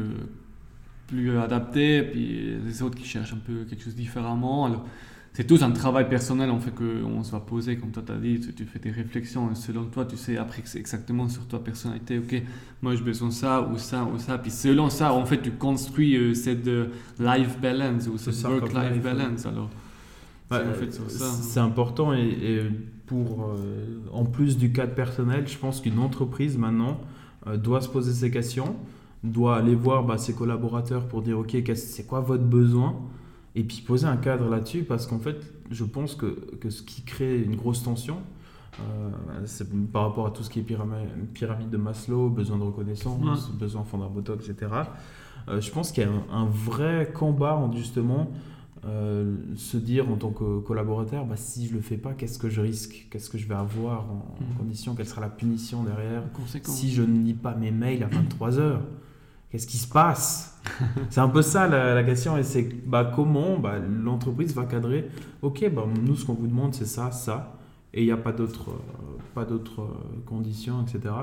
plus 1.08 1.38
adaptés, 1.38 2.04
puis 2.04 2.58
les 2.66 2.82
autres 2.82 2.96
qui 2.96 3.06
cherchent 3.06 3.34
un 3.34 3.44
peu 3.46 3.66
quelque 3.66 3.84
chose 3.84 3.96
différemment. 3.96 4.66
Alors, 4.66 4.86
c'est 5.34 5.46
tout 5.46 5.60
un 5.62 5.72
travail 5.72 6.10
personnel 6.10 6.50
en 6.50 6.60
fait 6.60 6.72
qu'on 6.72 7.24
se 7.24 7.32
va 7.32 7.40
poser, 7.40 7.78
comme 7.78 7.92
toi 7.92 8.04
tu 8.06 8.12
as 8.12 8.18
dit, 8.18 8.40
tu, 8.54 8.66
fais 8.66 8.80
des 8.80 8.92
réflexions, 8.92 9.54
selon 9.56 9.86
toi 9.86 10.06
tu 10.06 10.18
sais 10.18 10.38
après 10.38 10.62
exactement 10.75 11.30
sur 11.30 11.48
ta 11.48 11.58
personnalité, 11.58 12.18
ok, 12.18 12.44
moi 12.82 12.96
j'ai 12.96 13.04
besoin 13.04 13.30
de 13.30 13.34
ça 13.34 13.62
ou 13.62 13.78
ça 13.78 14.04
ou 14.04 14.18
ça, 14.20 14.38
puis 14.38 14.51
selon 14.51 14.90
ça 14.90 15.13
en 15.13 15.25
fait 15.25 15.42
tu 15.42 15.51
construis 15.51 16.18
euh, 16.18 16.34
cette 16.34 16.68
euh, 16.68 16.88
life 17.18 17.60
balance 17.62 18.08
ou 18.08 18.18
cette 18.18 18.44
work-life 18.44 19.01
balance. 19.01 19.46
Alors, 19.46 19.70
c'est 21.08 21.62
important 21.62 22.13
et, 22.13 22.63
pour, 23.12 23.44
euh, 23.44 24.00
en 24.13 24.24
plus 24.24 24.58
du 24.58 24.72
cadre 24.72 24.96
personnel, 24.96 25.46
je 25.46 25.58
pense 25.58 25.82
qu'une 25.82 26.00
entreprise 26.00 26.58
maintenant 26.58 26.98
doit 27.58 27.82
se 27.82 27.89
poser 27.89 28.13
ces 28.13 28.30
questions, 28.32 28.75
doit 29.24 29.58
aller 29.58 29.75
voir 29.75 30.03
bah, 30.03 30.18
ses 30.18 30.34
collaborateurs 30.34 31.08
pour 31.08 31.22
dire 31.22 31.39
ok, 31.39 31.60
c'est 31.76 32.06
quoi 32.06 32.21
votre 32.21 32.43
besoin? 32.43 32.95
Et 33.56 33.63
puis 33.63 33.82
poser 33.82 34.08
un 34.08 34.15
cadre 34.15 34.47
là-dessus 34.47 34.84
parce 34.84 35.08
qu'en 35.08 35.19
fait, 35.19 35.52
je 35.71 35.84
pense 35.84 36.15
que, 36.15 36.56
que, 36.62 36.69
ce 36.69 36.84
qui 36.84 37.02
crée 37.02 37.41
une 37.41 37.56
grosse 37.56 37.84
tension, 37.84 38.17
euh, 38.80 39.10
c'est 39.45 39.67
par 39.91 40.04
rapport 40.04 40.28
à 40.28 40.32
tout 40.32 40.43
ce 40.43 40.50
qui 40.50 40.60
est 40.60 40.63
pyramide, 40.63 41.10
pyramide 41.34 41.69
de 41.69 41.78
Maslow, 41.78 42.30
besoin 42.30 42.58
de 42.58 42.63
reconnaissance, 42.63 43.50
besoin 43.52 43.84
fondamentaux, 43.84 44.36
etc. 44.36 44.71
Euh, 45.50 45.60
je 45.60 45.71
pense 45.71 45.91
qu'il 45.91 46.04
y 46.04 46.06
a 46.06 46.10
un, 46.34 46.45
vrai 46.45 47.12
combat 47.13 47.56
en 47.56 47.71
justement 47.74 48.32
euh, 48.86 49.36
se 49.56 49.78
dire 49.78 50.10
en 50.10 50.15
tant 50.15 50.32
que 50.32 50.60
collaborateur, 50.60 51.26
bah, 51.26 51.36
si 51.38 51.67
je 51.67 51.74
le 51.74 51.82
fais 51.82 51.98
pas, 51.98 52.13
qu'est-ce 52.13 52.39
que 52.39 52.50
je 52.50 52.62
risque? 52.62 53.08
Qu'est-ce 53.12 53.30
que 53.30 53.38
je 53.38 53.48
vais 53.48 53.56
avoir 53.56 54.10
en, 54.10 54.36
mmh. 54.39 54.58
condition? 54.58 54.96
Quelle 54.96 55.08
sera 55.08 55.22
la 55.22 55.30
punition 55.30 55.84
derrière? 55.84 56.24
Si 56.63 56.91
je 56.91 57.04
ne 57.04 57.24
lis 57.24 57.34
pas 57.34 57.56
mes 57.56 57.72
mails 57.72 58.04
à 58.04 58.08
23 58.08 58.60
heures 58.60 58.82
Qu'est-ce 59.52 59.67
qui 59.67 59.78
se 59.78 59.88
passe? 59.88 60.58
C'est 61.10 61.20
un 61.20 61.28
peu 61.28 61.41
ça 61.41 61.67
la, 61.67 62.04
question. 62.04 62.38
Et 62.38 62.44
c'est 62.44 62.70
bah, 62.88 63.12
comment 63.13 63.60
bah, 63.60 63.80
l'entreprise 63.80 64.56
va 64.56 64.63
cadrer? 64.63 65.10
Ok, 65.41 65.70
bah, 65.74 65.84
nous, 66.02 66.15
ce 66.15 66.26
qu'on 66.26 66.34
vous 66.34 66.48
demande, 66.48 66.74
c'est 66.74 66.86
ça, 66.86 67.12
ça. 67.12 67.58
Et 67.94 68.02
il 68.02 68.06
n'y 68.06 68.12
a 68.12 68.17
pas 68.17 68.32
d'autres 68.32 68.70
euh, 69.38 69.41
euh, 69.41 69.88
conditions, 70.26 70.82
etc. 70.82 71.13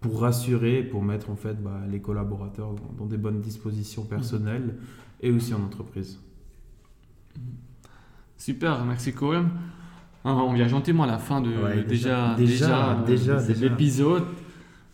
Pour 0.00 0.20
rassurer, 0.20 0.82
pour 0.82 1.04
mettre 1.04 1.30
en 1.30 1.36
fait 1.36 1.62
bah, 1.62 1.82
les 1.88 2.00
collaborateurs 2.00 2.74
dans, 2.98 3.06
des 3.06 3.16
bonnes 3.16 3.40
dispositions 3.40 4.02
personnelles 4.02 4.74
et 5.20 5.30
aussi 5.30 5.54
en 5.54 5.62
entreprise. 5.62 6.18
Super, 8.36 8.84
merci 8.84 9.12
Corinne. 9.12 9.48
On 10.24 10.52
vient 10.52 10.68
gentiment 10.68 11.04
à 11.04 11.06
la 11.06 11.18
fin 11.18 11.40
de 11.40 11.50
déjà, 11.88 12.34
déjà, 12.36 13.02
déjà, 13.06 13.42
déjà 13.42 13.68
l'épisode. 13.68 14.24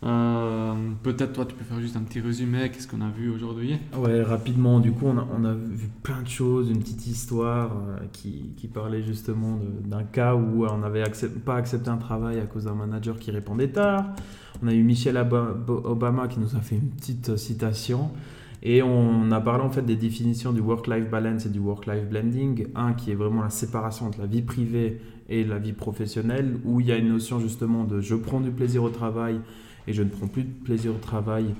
Euh, 0.03 0.73
peut-être 1.01 1.33
toi, 1.33 1.45
tu 1.45 1.55
peux 1.55 1.63
faire 1.63 1.79
juste 1.79 1.95
un 1.95 2.01
petit 2.01 2.19
résumé. 2.19 2.69
Qu'est-ce 2.69 2.87
qu'on 2.87 3.01
a 3.01 3.09
vu 3.09 3.29
aujourd'hui? 3.29 3.79
Ouais, 3.97 4.21
rapidement. 4.21 4.79
Du 4.79 4.91
coup, 4.91 5.07
on 5.07 5.17
a, 5.17 5.27
on 5.35 5.43
a, 5.45 5.53
vu 5.53 5.89
plein 6.03 6.21
de 6.21 6.27
choses, 6.27 6.69
une 6.69 6.79
petite 6.79 7.07
histoire 7.07 7.71
euh, 7.71 7.97
qui, 8.11 8.53
qui, 8.55 8.67
parlait 8.67 9.01
justement 9.01 9.59
d'un 9.83 10.03
cas 10.03 10.35
où 10.35 10.65
on 10.65 10.77
n'avait 10.77 11.03
pas 11.43 11.55
accepté 11.55 11.89
un 11.89 11.97
travail 11.97 12.39
à 12.39 12.45
cause 12.45 12.65
d'un 12.65 12.75
manager 12.75 13.17
qui 13.17 13.31
répondait 13.31 13.69
tard. 13.69 14.05
On 14.61 14.67
a 14.67 14.73
eu 14.73 14.83
Michelle 14.83 15.17
Obama 15.67 16.27
qui 16.27 16.39
nous 16.39 16.55
a 16.55 16.59
fait 16.59 16.75
une 16.75 16.89
petite 16.89 17.35
citation. 17.35 18.11
Et 18.67 18.81
on 18.81 19.31
a 19.31 19.39
parlé 19.39 19.63
en 19.63 19.69
fait 19.69 19.83
des 19.83 19.95
définitions 19.95 20.51
du 20.51 20.59
work-life 20.59 21.07
balance 21.07 21.45
et 21.45 21.49
du 21.49 21.59
work-life 21.59 22.09
blending. 22.09 22.65
Un 22.73 22.93
qui 22.93 23.11
est 23.11 23.15
vraiment 23.15 23.43
la 23.43 23.51
séparation 23.51 24.07
entre 24.07 24.19
la 24.19 24.25
vie 24.25 24.41
privée 24.41 24.99
et 25.29 25.43
la 25.43 25.59
vie 25.59 25.71
professionnelle, 25.71 26.57
où 26.65 26.81
il 26.81 26.87
y 26.87 26.91
a 26.91 26.97
une 26.97 27.09
notion 27.09 27.39
justement 27.39 27.83
de 27.83 28.01
je 28.01 28.15
prends 28.15 28.41
du 28.41 28.49
plaisir 28.49 28.81
au 28.81 28.89
travail 28.89 29.39
et 29.87 29.93
je 29.93 30.01
ne 30.01 30.09
prends 30.09 30.25
plus 30.25 30.45
de 30.45 30.63
plaisir 30.63 30.95
au 30.95 30.97
travail. 30.97 31.53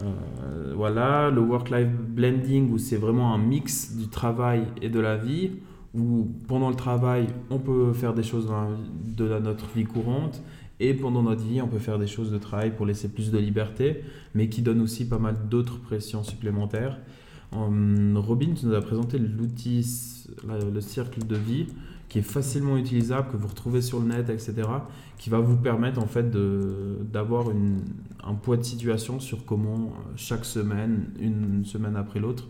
Euh, 0.00 0.74
voilà, 0.76 1.28
le 1.28 1.40
work-life 1.40 1.88
blending 1.88 2.70
où 2.70 2.78
c'est 2.78 2.98
vraiment 2.98 3.34
un 3.34 3.38
mix 3.38 3.96
du 3.96 4.06
travail 4.06 4.62
et 4.80 4.88
de 4.88 5.00
la 5.00 5.16
vie, 5.16 5.50
où 5.92 6.28
pendant 6.46 6.68
le 6.68 6.76
travail, 6.76 7.26
on 7.50 7.58
peut 7.58 7.92
faire 7.92 8.14
des 8.14 8.22
choses 8.22 8.48
de 9.06 9.38
notre 9.40 9.66
vie 9.74 9.84
courante, 9.84 10.40
et 10.84 10.94
pendant 10.94 11.22
notre 11.22 11.42
vie, 11.42 11.62
on 11.62 11.68
peut 11.68 11.78
faire 11.78 11.98
des 11.98 12.06
choses 12.06 12.30
de 12.30 12.38
travail 12.38 12.74
pour 12.74 12.84
laisser 12.84 13.08
plus 13.08 13.30
de 13.30 13.38
liberté, 13.38 14.02
mais 14.34 14.48
qui 14.48 14.62
donne 14.62 14.80
aussi 14.80 15.08
pas 15.08 15.18
mal 15.18 15.36
d'autres 15.48 15.80
pressions 15.80 16.22
supplémentaires. 16.22 16.98
Euh, 17.54 18.14
Robin, 18.16 18.52
tu 18.54 18.66
nous 18.66 18.74
as 18.74 18.82
présenté 18.82 19.18
l'outil, 19.18 19.86
le 20.48 20.80
cercle 20.80 21.26
de 21.26 21.36
vie 21.36 21.66
qui 22.08 22.18
est 22.18 22.22
facilement 22.22 22.76
utilisable, 22.76 23.32
que 23.32 23.36
vous 23.36 23.48
retrouvez 23.48 23.80
sur 23.80 23.98
le 23.98 24.06
net, 24.06 24.28
etc., 24.28 24.68
qui 25.18 25.30
va 25.30 25.38
vous 25.38 25.56
permettre 25.56 26.00
en 26.00 26.06
fait 26.06 26.30
d'avoir 26.30 27.46
un 28.22 28.34
poids 28.34 28.56
de 28.56 28.62
situation 28.62 29.20
sur 29.20 29.44
comment 29.44 29.74
euh, 29.74 30.12
chaque 30.16 30.44
semaine, 30.44 31.06
une 31.18 31.64
semaine 31.64 31.96
après 31.96 32.20
l'autre, 32.20 32.46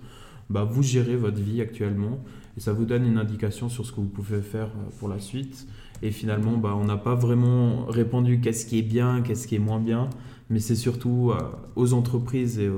bah, 0.51 0.65
vous 0.65 0.83
gérez 0.83 1.17
votre 1.17 1.41
vie 1.41 1.61
actuellement 1.61 2.19
et 2.57 2.61
ça 2.61 2.73
vous 2.73 2.85
donne 2.85 3.07
une 3.07 3.19
indication 3.19 3.69
sur 3.69 3.87
ce 3.87 3.93
que 3.93 3.97
vous 3.97 4.09
pouvez 4.09 4.41
faire 4.41 4.67
euh, 4.67 4.91
pour 4.99 5.09
la 5.09 5.19
suite. 5.19 5.67
Et 6.03 6.11
finalement, 6.11 6.57
bah, 6.57 6.77
on 6.79 6.85
n'a 6.85 6.97
pas 6.97 7.15
vraiment 7.15 7.87
répondu 7.87 8.41
qu'est-ce 8.41 8.67
qui 8.67 8.79
est 8.79 8.83
bien, 8.83 9.23
qu'est-ce 9.23 9.47
qui 9.49 9.55
est 9.55 9.61
moins 9.61 9.81
bien. 9.81 10.11
mais 10.51 10.61
c'est 10.61 10.75
surtout 10.75 11.31
euh, 11.31 11.39
aux 11.75 11.95
entreprises 11.95 12.59
et 12.59 12.71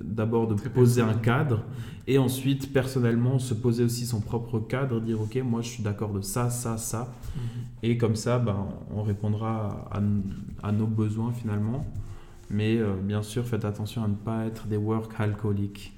d'abord 0.00 0.48
de 0.48 0.54
poser 0.54 1.02
un 1.02 1.14
cadre 1.14 1.62
et 2.06 2.16
ensuite 2.16 2.72
personnellement 2.72 3.38
se 3.38 3.52
poser 3.52 3.84
aussi 3.84 4.06
son 4.06 4.20
propre 4.20 4.58
cadre, 4.58 4.98
dire 4.98 5.20
ok 5.20 5.36
moi 5.44 5.60
je 5.60 5.68
suis 5.68 5.82
d'accord 5.82 6.14
de 6.14 6.22
ça, 6.22 6.48
ça, 6.48 6.78
ça 6.78 7.12
mhm. 7.36 7.42
et 7.82 7.98
comme 7.98 8.16
ça 8.16 8.38
ben, 8.38 8.66
on 8.94 9.02
répondra 9.02 9.90
à, 9.90 10.00
à 10.66 10.72
nos 10.72 10.86
besoins 10.86 11.32
finalement. 11.32 11.84
Mais 12.50 12.78
euh, 12.78 12.94
bien 13.02 13.22
sûr, 13.22 13.46
faites 13.46 13.66
attention 13.66 14.02
à 14.02 14.08
ne 14.08 14.14
pas 14.14 14.46
être 14.46 14.66
des 14.66 14.78
work 14.78 15.12
alcooliques. 15.18 15.92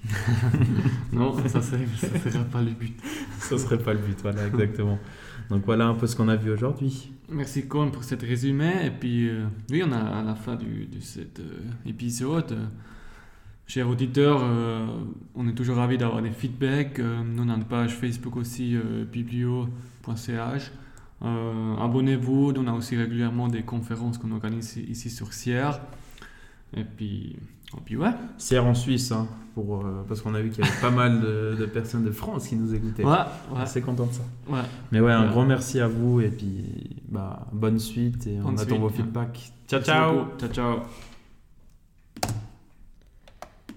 non, 1.13 1.33
ça 1.47 1.59
ne 1.59 1.63
serait 1.63 2.45
pas 2.51 2.61
le 2.61 2.73
but. 2.73 2.99
ça 3.39 3.57
serait 3.57 3.79
pas 3.79 3.93
le 3.93 4.01
but, 4.01 4.19
voilà, 4.21 4.47
exactement. 4.49 4.99
Donc 5.51 5.65
voilà 5.65 5.87
un 5.87 5.95
peu 5.95 6.07
ce 6.07 6.15
qu'on 6.15 6.29
a 6.29 6.37
vu 6.37 6.51
aujourd'hui. 6.51 7.13
Merci 7.29 7.67
Con 7.67 7.91
pour 7.91 8.05
cet 8.05 8.23
résumé. 8.23 8.87
Et 8.87 8.91
puis, 8.91 9.29
euh, 9.29 9.47
oui, 9.71 9.83
on 9.85 9.93
a 9.93 9.99
à 9.99 10.23
la 10.23 10.35
fin 10.37 10.55
de 10.55 10.65
cet 11.01 11.41
euh, 11.41 11.61
épisode. 11.87 12.57
chers 13.67 13.89
auditeurs, 13.89 14.43
on 15.35 15.49
est 15.49 15.55
toujours 15.55 15.77
ravis 15.77 15.99
d'avoir 15.99 16.23
des 16.23 16.31
feedbacks. 16.31 16.99
nous, 16.99 17.43
on 17.43 17.49
a 17.49 17.55
une 17.55 17.65
page 17.65 17.95
Facebook 17.95 18.37
aussi, 18.37 18.77
biblio.ch. 19.13 20.73
Abonnez-vous, 21.23 22.55
on 22.57 22.67
a 22.67 22.73
aussi 22.73 22.97
régulièrement 22.97 23.49
des 23.49 23.63
conférences 23.63 24.19
qu'on 24.19 24.33
organise 24.33 24.77
ici 24.77 25.11
sur 25.11 25.33
Sierre. 25.33 25.81
Et 26.77 26.85
puis, 26.85 27.37
et 27.77 27.81
puis 27.85 27.97
ouais. 27.97 28.11
Sierre 28.39 28.67
en 28.67 28.75
Suisse, 28.75 29.13
hein, 29.13 29.29
pour, 29.55 29.85
euh, 29.85 30.05
parce 30.09 30.21
qu'on 30.21 30.35
a 30.35 30.41
vu 30.41 30.51
qu'il 30.51 30.65
y 30.65 30.69
avait 30.69 30.81
pas 30.81 30.91
mal 30.91 31.21
de, 31.21 31.67
personnes 31.67 32.05
de 32.05 32.11
France 32.11 32.49
qui 32.49 32.57
nous 32.57 32.75
écoutaient. 32.75 33.05
Ouais, 33.05 33.13
ouais. 33.13 33.61
Assez 33.61 33.81
content 33.81 34.07
de 34.07 34.13
ça. 34.13 34.23
Ouais. 34.49 34.61
Mais 34.93 35.01
ouais, 35.01 35.13
un 35.13 35.27
grand 35.29 35.45
merci 35.45 35.81
à 35.81 35.89
vous 35.89 36.21
et 36.21 36.29
puis 36.29 37.03
bah, 37.09 37.47
bonne 37.53 37.79
suite 37.79 38.27
et 38.27 38.39
on 38.45 38.57
attend 38.57 38.79
vos 38.79 38.89
feedbacks. 38.89 39.53
Ciao, 39.69 39.81
ciao. 39.81 40.27
Ciao, 40.39 40.51
ciao. 40.51 40.81